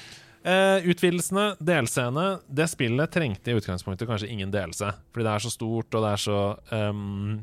[0.43, 2.23] Uh, utvidelsene, delscene.
[2.51, 4.89] Det spillet trengte i utgangspunktet kanskje ingen delelse.
[5.15, 6.39] Fordi det er så stort, og det er så
[6.91, 7.37] um,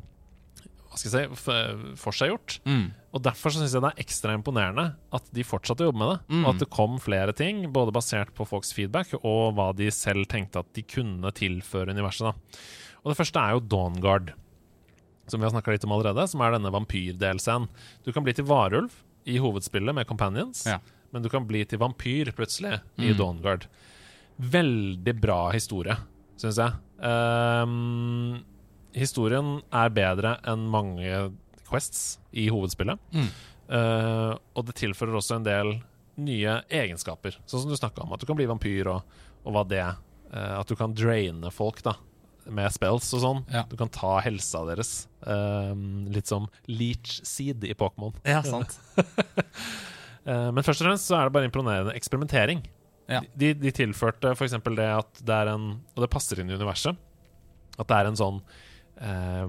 [0.85, 1.55] Hva skal jeg si
[1.97, 2.59] forseggjort.
[2.69, 2.83] mm.
[3.11, 6.19] Og Derfor syns jeg det er ekstra imponerende at de fortsatte å jobbe med det.
[6.31, 6.43] Mm.
[6.45, 10.29] Og at det kom flere ting, både basert på folks feedback og hva de selv
[10.31, 12.29] tenkte at de kunne tilføre universet.
[12.31, 12.61] da
[13.03, 14.31] Og Det første er jo Dawnguard,
[15.27, 16.23] som vi har snakka litt om allerede.
[16.31, 17.67] Som er denne vampyrdelscenen.
[18.05, 18.91] Du kan bli til varulv
[19.27, 20.79] i hovedspillet med companions, Ja.
[21.11, 23.17] men du kan bli til vampyr plutselig i Mm.
[23.17, 23.67] Dawnguard.
[24.39, 25.97] Veldig bra historie,
[26.37, 26.71] syns jeg.
[27.03, 28.43] Um,
[28.93, 31.31] historien er bedre enn mange
[31.71, 32.99] quests i hovedspillet.
[33.15, 33.31] Mm.
[33.71, 35.77] Uh, og det tilfører også en del
[36.19, 38.11] nye egenskaper, sånn som du snakka om.
[38.13, 41.79] At du kan bli vampyr, og, og hva det eh, At du kan draine folk
[41.85, 41.95] da
[42.51, 43.39] med spells og sånn.
[43.53, 43.63] Ja.
[43.69, 45.05] Du kan ta helsa deres.
[45.23, 45.71] Uh,
[46.11, 48.13] litt som leech seed i Pokémon.
[48.27, 48.75] Ja, sant.
[50.25, 52.59] Men først og fremst så er det bare imponerende eksperimentering.
[53.09, 53.23] Ja.
[53.33, 54.59] De, de tilførte f.eks.
[54.67, 55.63] det at det er en
[55.95, 56.99] Og det passer inn i universet.
[57.79, 58.43] At det er en sånn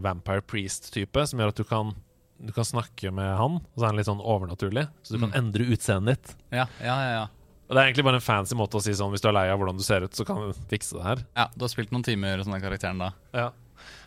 [0.01, 1.91] vampire priest-type som gjør at du kan
[2.45, 4.89] Du kan snakke med han, og så er han litt sånn overnaturlig.
[5.07, 5.39] Så du kan Mm.
[5.39, 6.35] endre utseendet ditt.
[6.51, 7.23] Ja, ja, ja, ja.
[7.71, 9.49] Og Det er egentlig bare en fancy måte å si sånn hvis du er lei
[9.49, 11.23] av hvordan du ser ut, så kan du fikse det her.
[11.37, 11.47] ja.
[11.57, 13.13] Du har spilt noen timer som den karakteren da.
[13.33, 13.51] Ja.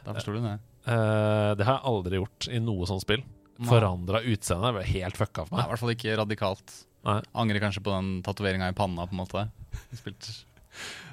[0.06, 0.60] Da forstår du det.
[0.88, 3.24] Uh, det har jeg aldri gjort i noe sånt spill.
[3.64, 4.74] Forandra utseende.
[4.76, 5.64] Ble helt fucka for meg.
[5.64, 6.76] Nei, I hvert fall ikke radikalt.
[7.06, 7.22] Nei.
[7.34, 9.50] Angrer kanskje på den tatoveringa i panna, på en måte.
[9.96, 10.44] Spilt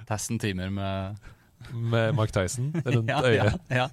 [0.09, 1.17] testen timer med
[1.73, 3.59] Med Mark Tyson rundt ja, øyet.
[3.71, 3.89] Ja, ja.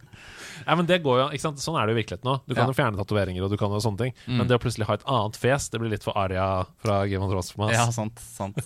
[0.65, 1.61] Ja, men det går jo, ikke sant?
[1.63, 2.34] Sånn er det jo i virkeligheten nå.
[2.45, 2.74] Du kan Ja.
[2.74, 4.13] jo fjerne tatoveringer og du kan jo sånne ting.
[4.28, 4.38] Mm.
[4.41, 7.24] Men det å plutselig ha et annet fjes, det blir litt for Aria fra Game
[7.24, 7.76] of Thrones for meg.
[7.78, 8.20] ja sant.
[8.20, 8.59] sant.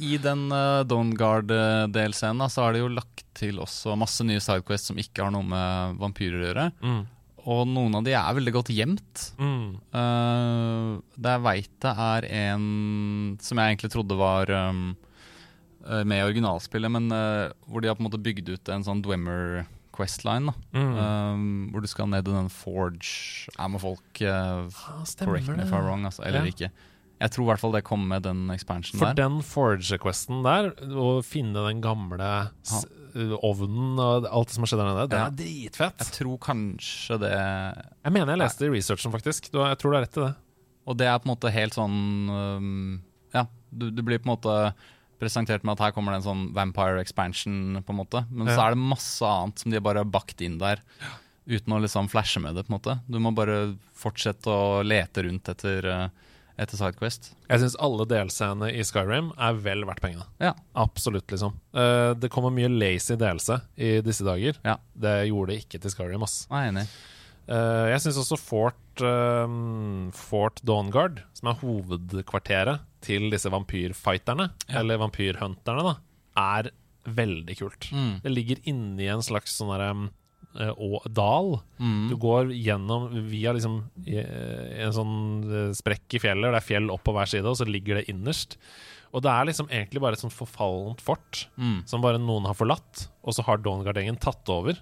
[0.00, 4.88] I den uh, Dawnguard-delscenen da, så har de jo lagt til også masse nye sidequests
[4.90, 6.66] som ikke har noe med vampyrer å gjøre.
[6.80, 7.02] Mm.
[7.44, 9.24] Og noen av de er veldig godt gjemt.
[9.36, 9.74] Mm.
[9.92, 12.68] Uh, det jeg veit det er en
[13.44, 14.94] som jeg egentlig trodde var um,
[16.04, 19.02] med i originalspillet, men uh, hvor de har på en måte bygd ut en sånn
[19.04, 20.50] Dwemer Questline.
[20.50, 20.54] Da.
[20.74, 20.96] Mm.
[20.98, 25.62] Um, hvor du skal ned i den Forge Er må folk uh, Ah, correct me
[25.62, 26.50] if I'm wrong, altså, eller Ja.
[26.54, 26.70] ikke.
[27.20, 31.22] Jeg tror i hvert fall det kom med den expansionen For den Forge-questen der, å
[31.24, 32.80] finne den gamle ha.
[33.46, 35.26] ovnen og alt som har skjedd der nede, det Ja.
[35.28, 35.98] er dritfett.
[36.02, 39.46] Jeg tror kanskje det Jeg mener jeg leste i researchen, faktisk.
[39.54, 40.34] Jeg tror du har rett i det.
[40.86, 44.34] Og det er på en måte helt sånn um, Ja, du, du blir på en
[44.36, 44.74] måte
[45.24, 48.24] presentert med at her kommer det en sånn vampire expansion, på en måte.
[48.30, 50.84] Men så er det masse annet som de bare har bakt inn der.
[51.44, 52.98] Uten å liksom flashe med det, på en måte.
[53.08, 57.32] Du må bare fortsette å lete rundt etter, uh, etter Sidequest.
[57.50, 60.28] Jeg syns alle delscenene i Skyrim er vel verdt pengene.
[60.42, 60.54] Ja.
[60.78, 61.56] Absolutt, liksom.
[61.74, 64.56] Eh, det kommer mye lazy delse i disse dager.
[64.64, 64.78] Ja.
[64.94, 66.44] Det gjorde det ikke til Skyrim, ass.
[66.46, 66.86] Jeg er enig.
[67.44, 69.58] Eh, jeg syns også Fort, eh,
[70.16, 74.80] Fort Dawnguard, som er hovedkvarteret til disse vampyrfighterne, Ja.
[74.80, 75.94] eller vampyrhunterne, da,
[76.40, 76.70] er
[77.04, 77.90] veldig kult.
[77.92, 78.22] Mm.
[78.24, 79.90] Det ligger inni en slags sånn derre
[80.56, 81.60] eh, dal.
[81.78, 82.08] Mm.
[82.10, 85.14] Du går gjennom via liksom en sånn
[85.50, 88.00] eh, sprekk i fjellet, og det er fjell opp på hver side, og så ligger
[88.00, 88.56] det innerst.
[89.14, 91.82] Og det er liksom egentlig bare et sånt forfallent fort Mm.
[91.86, 94.74] som bare noen har forlatt, og så har Dawnguard-gjengen tatt over.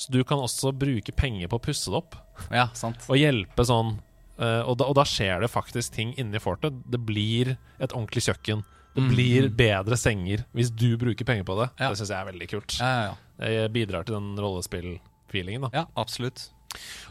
[0.00, 2.16] Så du kan også bruke penger på å pusse det opp,
[2.50, 3.04] Ja, sant.
[3.08, 3.98] og hjelpe sånn
[4.40, 6.72] eh, og, da, og da skjer det faktisk ting inni fortet.
[6.90, 8.64] Det blir et ordentlig kjøkken.
[8.90, 9.08] Det Mm.
[9.14, 11.68] blir bedre senger hvis du bruker penger på det.
[11.78, 11.90] Ja.
[11.92, 12.74] Det syns jeg er veldig kult.
[12.80, 13.12] Ja, ja.
[13.38, 15.70] Det bidrar til den rollespill-feelingen.
[15.72, 16.48] ja, absolutt.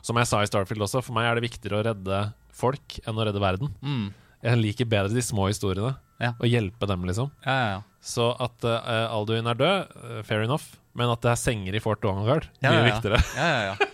[0.01, 2.19] Som jeg sa i Starfield også, for meg er det viktigere å redde
[2.55, 3.73] folk enn å redde verden.
[3.83, 4.13] Mm.
[4.43, 6.33] Jeg liker bedre de små historiene, Ja.
[6.39, 7.31] og hjelpe dem, liksom.
[7.45, 7.81] Ja, ja, ja.
[8.01, 9.87] Så at uh, Alduin er død,
[10.19, 13.19] eh, fair enough, men at det er senger i Fort Ja, mye viktigere.
[13.35, 13.88] Ja, ja, ja.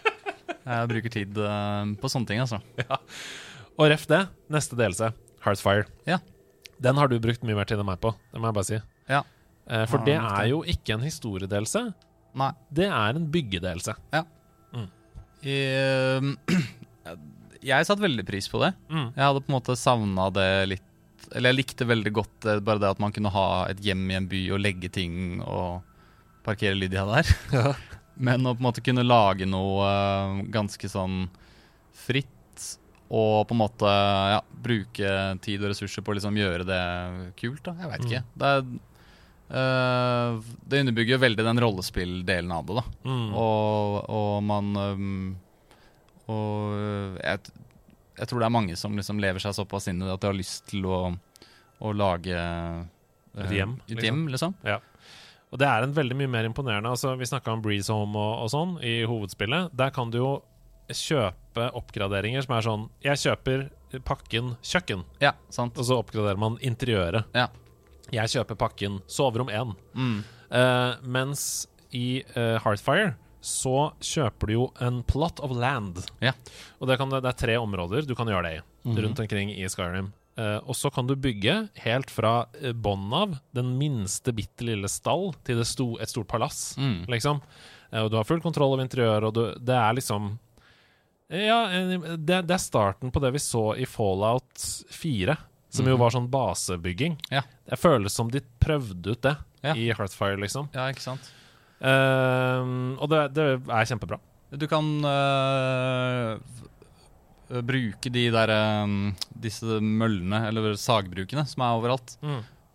[0.65, 2.59] Jeg bruker tid eh, på sånne ting, altså.
[3.79, 5.11] Og ref det, neste delelse,
[5.45, 5.85] Heartfire.
[6.09, 6.17] Ja.
[6.81, 8.79] Den har du brukt mye mer tid enn meg på, det må jeg bare si.
[9.11, 9.21] Ja.
[9.69, 11.85] Eh, for det er jo ikke en historiedelse,
[12.37, 12.51] Nei.
[12.73, 13.93] det er en byggedelse.
[14.15, 14.25] Jeg,
[17.69, 18.71] jeg satte veldig pris på det.
[18.89, 19.07] Mm.
[19.13, 20.91] Jeg hadde på en måte savna det litt
[21.33, 24.17] Eller jeg likte veldig godt eh, bare det at man kunne ha et hjem i
[24.17, 25.81] en by og legge ting og
[26.45, 27.25] parkere Lydia der.
[27.53, 27.73] Ja.
[28.15, 31.25] Men å på en måte kunne lage noe eh, ganske sånn
[32.05, 32.31] fritt,
[33.05, 35.09] og på en måte ja, bruke
[35.45, 36.83] tid og ressurser på å liksom gjøre det
[37.39, 37.75] kult, da.
[37.83, 38.21] Jeg veit ikke.
[38.41, 38.63] Det, er,
[39.61, 42.85] eh, det underbygger jo veldig den rollespilldelen av det, da.
[43.05, 43.27] Mm.
[43.43, 45.27] Og, og man øhm,
[46.33, 47.53] Og øh, jeg,
[48.17, 50.31] jeg tror det er mange som liksom lever seg såpass inn i det at de
[50.31, 50.99] har lyst til å,
[51.85, 54.55] å lage øh, Et hjem, Et hjem, liksom.
[55.55, 58.43] Og det er en veldig mye mer imponerende altså Vi snakka om Breeze Home og,
[58.43, 59.71] og sånn i hovedspillet.
[59.79, 60.31] Der kan du jo
[60.91, 63.69] kjøpe oppgraderinger som er sånn Jeg kjøper
[64.05, 65.77] pakken kjøkken, Ja, sant.
[65.79, 67.29] og så oppgraderer man interiøret.
[67.33, 67.45] Ja.
[68.11, 69.71] Jeg kjøper pakken soverom 1.
[69.95, 70.17] Mm.
[70.51, 71.45] Uh, mens
[71.95, 73.13] i uh, Heartfire
[73.45, 76.01] så kjøper du jo en plot of land.
[76.19, 76.33] Ja.
[76.81, 78.97] Og det, kan, det er tre områder du kan gjøre det i, Mhm.
[79.05, 80.11] rundt omkring i Skyrim.
[80.37, 84.89] Eh, og så kan du bygge helt fra uh, bånn av, den minste bitte lille
[84.91, 87.05] stall, til det sto, et stort palass, Mm.
[87.07, 87.39] liksom.
[87.91, 90.33] Eh, og du har full kontroll over interiøret, og du, det er liksom
[91.31, 94.59] Ja, eh, det, det er starten på det vi så i Fallout
[94.91, 95.37] 4,
[95.71, 95.99] som jo Mhm.
[96.03, 97.15] var sånn basebygging.
[97.31, 97.41] Ja.
[97.67, 99.73] Det føles som de prøvde ut det Ja.
[99.73, 100.67] i Heartfire, liksom.
[100.73, 101.31] ja, ikke sant.
[101.81, 104.19] Uh, og det, det er kjempebra.
[104.55, 106.69] Du kan f-
[107.49, 108.51] bruke de der
[109.45, 112.15] Disse møllene, eller sagbrukene, som er overalt.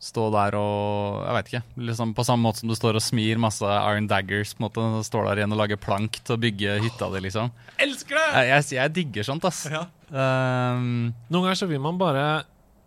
[0.00, 1.62] Stå der og Jeg veit ikke.
[1.90, 4.84] Liksom På samme måte som du står og smir masse iron daggers, på en måte,
[5.00, 7.50] og står der igjen og lager plank til å bygge hytta di, liksom.
[7.84, 8.28] Elsker det!
[8.38, 9.66] Jeg, jeg, jeg digger sånt, ass.
[9.68, 9.82] Ja.
[10.08, 12.24] Um, Noen ganger så vil man bare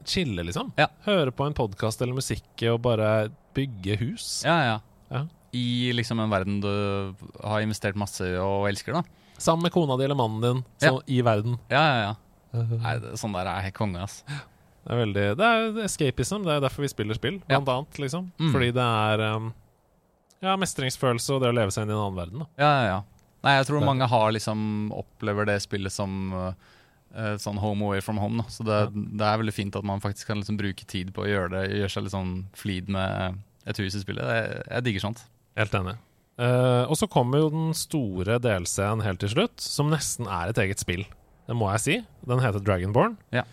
[0.10, 0.74] chille, liksom.
[0.80, 0.90] Ja.
[1.06, 4.42] Høre på en podkast eller musikk og bare bygge hus.
[4.48, 4.80] ja, ja.
[5.14, 5.28] Ja.
[5.54, 6.70] I liksom en verden du
[7.46, 9.04] har investert masse i og elsker, da.
[9.38, 11.58] Sammen med kona di eller mannen din så, i verden.
[11.70, 12.16] Ja, ja, ja.
[12.54, 14.20] Nei, det, sånn der er jeg konge, ass.
[14.84, 16.44] Det er veldig Det er escapism.
[16.46, 17.98] Det er derfor vi spiller spill, blant annet.
[18.04, 18.28] Liksom.
[18.38, 18.52] Mm.
[18.54, 19.54] Fordi det er um,
[20.44, 22.44] Ja, mestringsfølelse og det å leve seg inn i en annen verden.
[22.44, 22.48] Da.
[22.60, 23.00] Ja, ja, ja.
[23.44, 26.54] Nei, jeg tror Det- mange har liksom opplever det spillet som uh,
[27.40, 28.38] sånn home away from home.
[28.44, 28.50] Da.
[28.50, 28.90] Så det, Ja.
[28.94, 31.64] det er veldig fint at man faktisk kan liksom bruke tid på å gjøre det,
[31.80, 34.24] gjøre seg litt sånn flid med et hus i spillet.
[34.24, 35.24] Jeg, jeg digger sånt.
[35.58, 35.98] Helt enig.
[36.40, 40.58] Eh, og så kommer jo den store delscenen helt til slutt, som nesten er et
[40.64, 41.04] eget spill.
[41.46, 41.98] Det må jeg si.
[42.26, 43.18] Den heter Dragonborn.
[43.36, 43.44] Ja.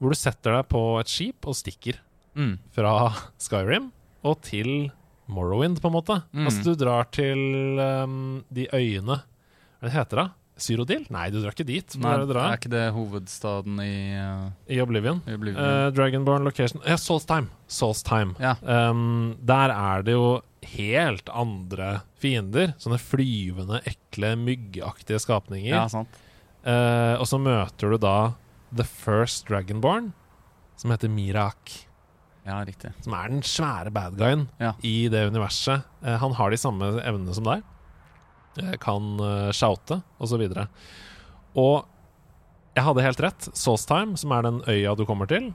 [0.00, 2.00] Hvor du setter deg på et skip og stikker
[2.38, 2.58] Mm.
[2.76, 2.90] fra
[3.42, 3.88] Skyrim
[4.22, 4.90] og til
[5.28, 6.20] Morrowind, på en måte.
[6.32, 6.44] Mm.
[6.46, 9.16] Altså, du drar til um, de øyene
[9.82, 10.26] Hva heter det?
[10.58, 11.04] Syrodil?
[11.10, 11.96] Nei, du drar ikke dit.
[12.02, 15.20] Nei, det er ikke det hovedstaden i, uh, I Oblivion.
[15.26, 15.60] i Oblivion?
[15.62, 17.46] Uh, Dragonborn location Ja, Solstheim.
[17.70, 18.32] Solstheim.
[18.42, 18.54] ja.
[18.62, 22.74] Um, der er det jo helt andre fiender.
[22.82, 25.74] Sånne flyvende, ekle, myggaktige skapninger.
[25.74, 26.08] ja, sant.
[26.68, 28.34] Eh, og så møter du da
[28.74, 30.12] The First Dragonborn,
[30.76, 31.70] som heter Mirak.
[32.44, 32.90] Ja, riktig.
[33.04, 34.72] Som er den svære bad guyen Ja.
[34.82, 35.84] i det universet.
[36.02, 37.62] Eh, han har de samme evnene som deg.
[38.58, 40.40] Eh, kan uh, shoute, osv.
[40.48, 40.66] Og,
[41.54, 41.86] og
[42.74, 43.48] jeg hadde helt rett.
[43.54, 45.52] Saucetime, som er den øya du kommer til,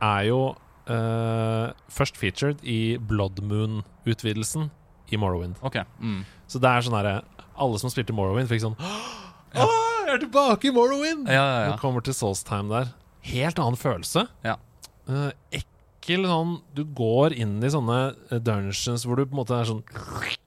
[0.00, 0.56] er jo
[0.90, 4.70] eh, først featured i Blood Moon-utvidelsen
[5.12, 5.58] i Morrowind.
[5.66, 5.86] Okay.
[6.00, 6.24] Mm.
[6.50, 7.20] Så det er sånn herre
[7.56, 9.66] Alle som spilte Morrowind, fikk sånn Å,
[10.06, 11.30] jeg er tilbake i Morrowind!
[11.30, 11.74] Ja, ja, ja.
[11.74, 12.90] du kommer til Soulstime der.
[13.26, 14.26] Helt annen følelse.
[14.46, 14.58] Ja.
[15.06, 17.98] Uh, ekkel sånn Du går inn i sånne
[18.30, 19.84] eh, dungeons hvor du på en måte er sånn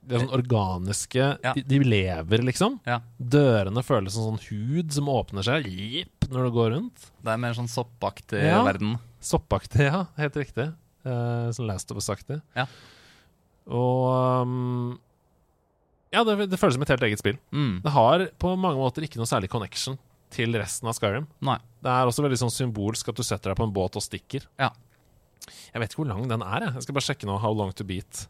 [0.10, 1.54] De er sånn organiske Ja.
[1.54, 2.80] de, de lever, liksom.
[2.90, 3.00] Ja.
[3.22, 7.10] Dørene føles som sånn hud som åpner seg jip, når du går rundt.
[7.22, 8.64] Det er mer sånn soppaktig Ja.
[8.66, 8.98] verden.
[9.22, 10.06] Soppaktig, ja.
[10.18, 10.72] Helt riktig.
[11.06, 12.42] Uh, sånn Last of Us-aktig.
[12.58, 12.66] Ja.
[13.70, 15.00] Og um,
[16.12, 17.38] Ja, det, det føles som et helt eget spill.
[17.54, 17.82] Mm.
[17.86, 20.00] Det har på mange måter ikke noe særlig connection
[20.34, 21.28] til resten av Skyrim.
[21.46, 21.58] Nei.
[21.86, 24.48] Det er også veldig sånn symbolsk at du setter deg på en båt og stikker.
[24.58, 24.72] Ja.
[25.74, 26.66] Jeg vet ikke hvor lang den er.
[26.66, 27.38] Jeg, jeg skal bare sjekke nå.
[27.42, 28.26] How long to beat.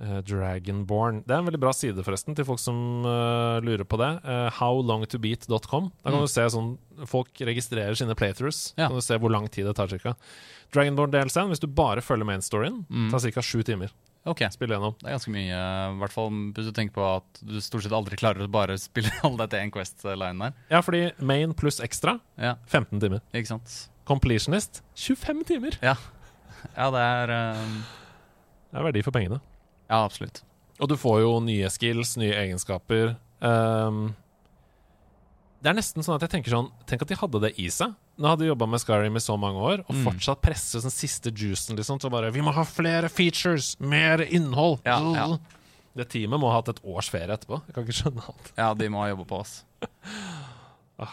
[0.00, 1.24] Eh, Dragonborn.
[1.26, 4.10] Det er en veldig bra side, forresten, til folk som uh, lurer på det.
[4.22, 5.88] Uh, howlongtobeat.com.
[6.04, 6.26] Da kan Mm.
[6.26, 8.74] du se sånn Folk registrerer sine playthroughs.
[8.76, 8.88] Ja.
[8.88, 10.16] Kan du se hvor lang tid det tar, cirka.
[10.74, 13.10] Dragonborn-delscenen, hvis du bare følger main storyen, Mm.
[13.10, 13.40] tar ca.
[13.40, 13.90] sju timer.
[14.26, 14.40] Ok.
[14.50, 14.94] Spille gjennom.
[14.98, 15.58] Det er ganske mye,
[15.94, 18.76] i hvert fall hvis du tenker på at du stort sett aldri klarer å bare
[18.78, 20.52] spille alle dette én Quest-line der.
[20.70, 23.20] Ja, fordi main pluss ekstra Ja, 15 timer.
[23.32, 23.88] ikke sant?
[24.06, 25.78] Completionist 25 timer!
[25.82, 25.94] Ja,
[26.76, 27.64] ja det er eh,
[28.72, 29.40] Det er verdi for pengene.
[29.88, 30.42] Ja, absolutt.
[30.78, 33.16] Og du får jo nye skills, nye egenskaper.
[33.42, 34.14] Um,
[35.62, 37.94] det er nesten sånn at jeg tenker sånn Tenk at de hadde det i seg.
[38.18, 40.04] Nå hadde de jobba med Skyrim i så mange år, og Mm.
[40.06, 43.76] fortsatt presse den siste juicen liksom, til bare Vi må ha flere features!
[43.80, 44.80] Mer innhold!
[44.86, 45.38] Ja, ja.
[45.98, 47.58] Det teamet må ha hatt et års ferie etterpå.
[47.66, 48.52] Jeg kan ikke skjønne alt.
[48.58, 49.64] Ja, de må ha jobba på, oss.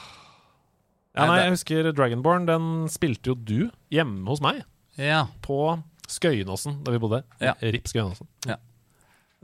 [1.16, 2.46] Ja, Nei, nei, jeg husker Dragonborn.
[2.50, 4.64] Den spilte jo du hjemme hos meg.
[5.00, 5.22] Ja.
[5.46, 5.78] På
[6.12, 7.24] Skøyenåsen, da vi bodde.
[7.44, 7.56] Ja.
[7.62, 8.30] RIP Skøyenåsen.
[8.50, 8.60] Ja.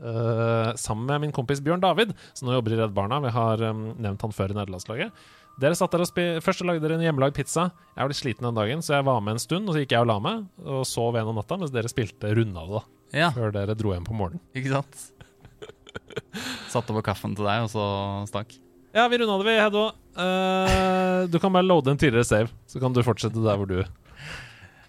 [0.02, 3.20] Uh, sammen med min kompis Bjørn David, som nå jobber i Redd Barna.
[3.22, 5.14] Vi har um, nevnt han før i nederlandslaget.
[5.60, 7.68] Dere satt der og spi Først lagde dere en hjemmelagd pizza.
[7.92, 9.68] Jeg var litt sliten den dagen, så jeg var med en stund.
[9.68, 12.32] Og så gikk jeg og la meg og sov en om natta mens dere spilte
[12.34, 12.82] runda det da
[13.12, 14.40] ja, før dere dro hjem på morgenen.
[14.56, 15.02] ikke sant?
[16.72, 17.84] Satte over kaffen til deg, og så
[18.30, 18.54] stakk.
[18.96, 19.84] Ja, vi runda det, vi, Heddo.
[20.16, 23.82] Uh, du kan bare loade en tidligere save, så kan du fortsette der hvor du.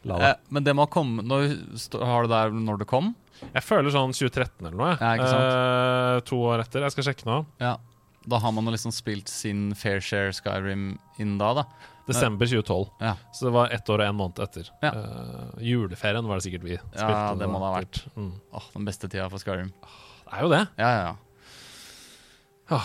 [0.04, 3.16] Eh, men det må komme Når stå- Har du der når det kom?
[3.54, 4.90] Jeg føler sånn 2013 eller noe.
[4.92, 5.00] jeg.
[5.02, 5.54] Ja, ikke sant?
[5.54, 6.82] Eh, to år etter.
[6.82, 7.46] Jeg skal sjekke nå.
[7.60, 7.78] Ja.
[8.28, 11.64] Da har man liksom spilt sin fair share Skyrim inn da, da.
[12.08, 12.90] Desember 2012.
[13.02, 13.16] Ja.
[13.34, 14.70] Så det var ett år og en måned etter.
[14.84, 14.92] Ja.
[14.92, 17.10] Uh, juleferien var det sikkert vi spilte.
[17.10, 18.00] Ja, det må det ha vært.
[18.16, 18.32] Mm.
[18.54, 19.72] Åh, den beste tida for Skyrim.
[19.72, 20.64] Det er jo det.
[20.80, 22.80] Ja, ja, ja.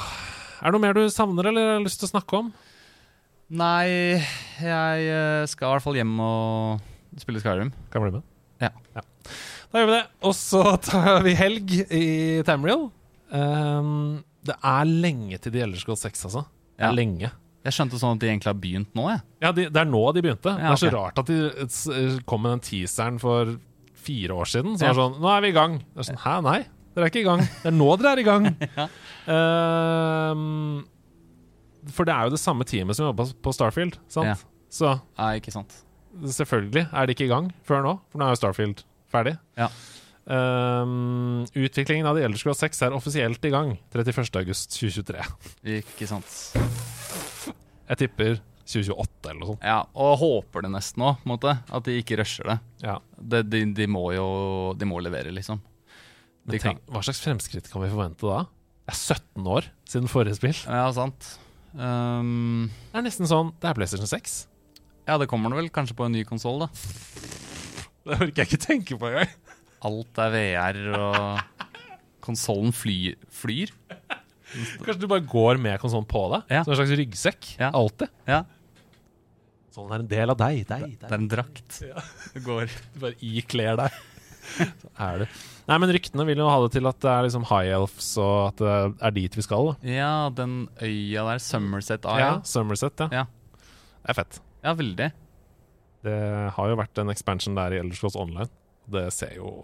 [0.59, 2.53] Er det noe mer du savner eller har lyst til å snakke om?
[3.49, 4.19] Nei,
[4.61, 7.73] jeg eh, skal i hvert fall hjem og spille Skyrim.
[7.91, 8.23] Kan bli med.
[8.61, 8.71] Ja.
[9.73, 10.05] Da gjør vi det.
[10.29, 12.89] Og så tar vi helg i Tamriel.
[13.31, 16.45] Um, det er lenge til de Elders Scrolls 6, altså.
[16.79, 16.93] Ja.
[16.95, 17.31] lenge.
[17.67, 19.21] Jeg skjønte sånn at de egentlig har begynt nå, jeg.
[19.43, 20.53] Ja, de, Det er nå de begynte.
[20.55, 23.57] Ja, Det er så rart at de kom med den teaseren for
[23.99, 24.79] fire år siden.
[24.79, 24.93] Så Ja.
[24.95, 25.79] sånn Nå er vi i gang.
[25.93, 26.61] Det er sånn, Hæ, nei?
[26.95, 27.41] Dere er ikke i gang.
[27.41, 28.47] Det er nå dere er i gang.
[28.79, 28.89] Ja.
[29.29, 30.87] Ehm,
[31.95, 34.27] for det er jo det samme teamet som jobba på Starfield, sant?
[34.33, 34.35] Ja.
[34.71, 35.75] Så Nei, ikke sant.
[36.25, 38.83] Selvfølgelig er de ikke i gang før nå, for nå er jo Starfield
[39.13, 39.37] ferdig.
[39.59, 39.69] Ja.
[40.29, 45.25] Um, utviklingen av The Elder Scrolls 6 er offisielt i gang 31.8.2023.
[45.79, 46.35] Ikke sant.
[47.89, 48.37] Jeg tipper
[48.69, 49.65] 2028 eller noe sånt.
[49.65, 51.25] Ja, og håper det nesten òg.
[51.49, 52.59] At de ikke rusher det.
[52.85, 52.99] Ja.
[53.17, 54.29] De, de, de må jo
[54.77, 55.63] De må levere, liksom.
[56.49, 58.45] Men tenk, hva slags fremskritt kan vi forvente da?
[58.89, 60.57] Det er 17 år siden forrige spill.
[60.65, 61.35] Ja, sant.
[61.77, 64.39] Um, Det er nesten sånn Det er PlayStation 6.
[65.09, 66.69] ja, det kommer vel kanskje på en ny konsoll, da.
[68.09, 69.33] Det orker jeg ikke tenke på engang.
[69.89, 71.73] Alt er VR, og
[72.25, 73.73] konsollen flyr, flyr.
[74.85, 76.47] Kanskje du bare går med konsollen på deg?
[76.53, 76.63] Ja.
[76.65, 77.51] Som en slags ryggsekk?
[77.61, 77.73] Ja.
[77.77, 78.13] Alltid?
[78.29, 78.45] Ja,
[79.79, 80.65] Sånn er en del av deg.
[80.67, 81.77] deg, det er en drakt.
[81.87, 82.03] Ja.
[82.35, 82.73] Du går.
[82.95, 83.99] Du bare ikler deg.
[84.81, 85.29] Så er det.
[85.69, 88.37] Nei, men ryktene vil jo ha det til at det er liksom high elves, og
[88.49, 89.69] at det er dit vi skal.
[89.75, 93.23] da Ja, den øya der, Somerset Ja, Summerset, Somerset, ja.
[93.23, 93.27] Ja.
[94.01, 94.41] Det er fett.
[94.65, 95.11] Ja, veldig.
[96.07, 96.19] Det
[96.55, 98.49] har jo vært en expansion der i Elder Scrolls Online.
[98.89, 99.63] Det ser jo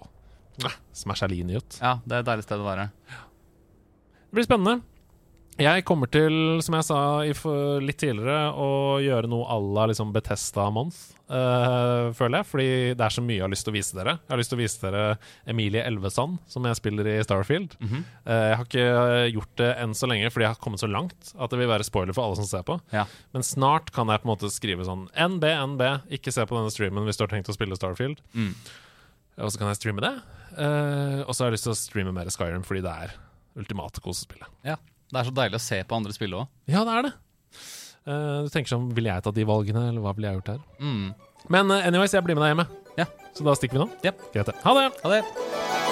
[0.95, 1.79] smashalini ut.
[1.81, 2.89] Ja, det er et deilig sted å være.
[3.11, 4.83] Det blir spennende.
[5.55, 6.35] Jeg kommer til,
[6.67, 7.01] som jeg sa
[7.79, 12.49] litt tidligere, å gjøre noe à la liksom Betesta Month, uh, føler jeg.
[12.51, 12.67] Fordi
[12.99, 14.17] det er så mye jeg har lyst til å vise dere.
[14.19, 15.05] Jeg har lyst til å vise dere
[15.53, 17.77] Emilie Elvesand, som jeg spiller i Starfield.
[17.79, 18.03] Mm -hmm.
[18.27, 21.35] uh, jeg har ikke gjort det enn så lenge fordi jeg har kommet så langt
[21.39, 22.81] at det vil være spoiler for alle som ser på.
[22.91, 23.07] Ja.
[23.33, 26.71] Men snart kan jeg på en måte skrive sånn NB, NB, ikke se på denne
[26.71, 28.19] streamen hvis du har tenkt å spille Starfield.
[28.35, 28.55] Mm.
[29.39, 30.15] Og så kan jeg streame det.
[30.59, 33.15] Uh, og så har jeg lyst til å streame mer Skyrim fordi det er
[33.55, 34.49] ultimate kosespillet.
[34.65, 34.77] ja.
[35.15, 36.51] Det er så deilig å se på andre spille òg.
[36.67, 37.13] Ja, det er det.
[38.05, 40.65] Uh, du tenker sånn, Ville jeg tatt de valgene, eller hva ville jeg gjort her?
[40.83, 41.07] Mm.
[41.55, 42.69] Men uh, anyways, jeg blir med deg hjemme.
[42.99, 43.09] Ja.
[43.35, 43.91] Så da stikker vi nå.
[44.03, 44.29] Yep.
[44.35, 44.51] Greit.
[44.51, 44.61] det.
[44.67, 44.89] Ha det!
[45.07, 45.84] Ha det.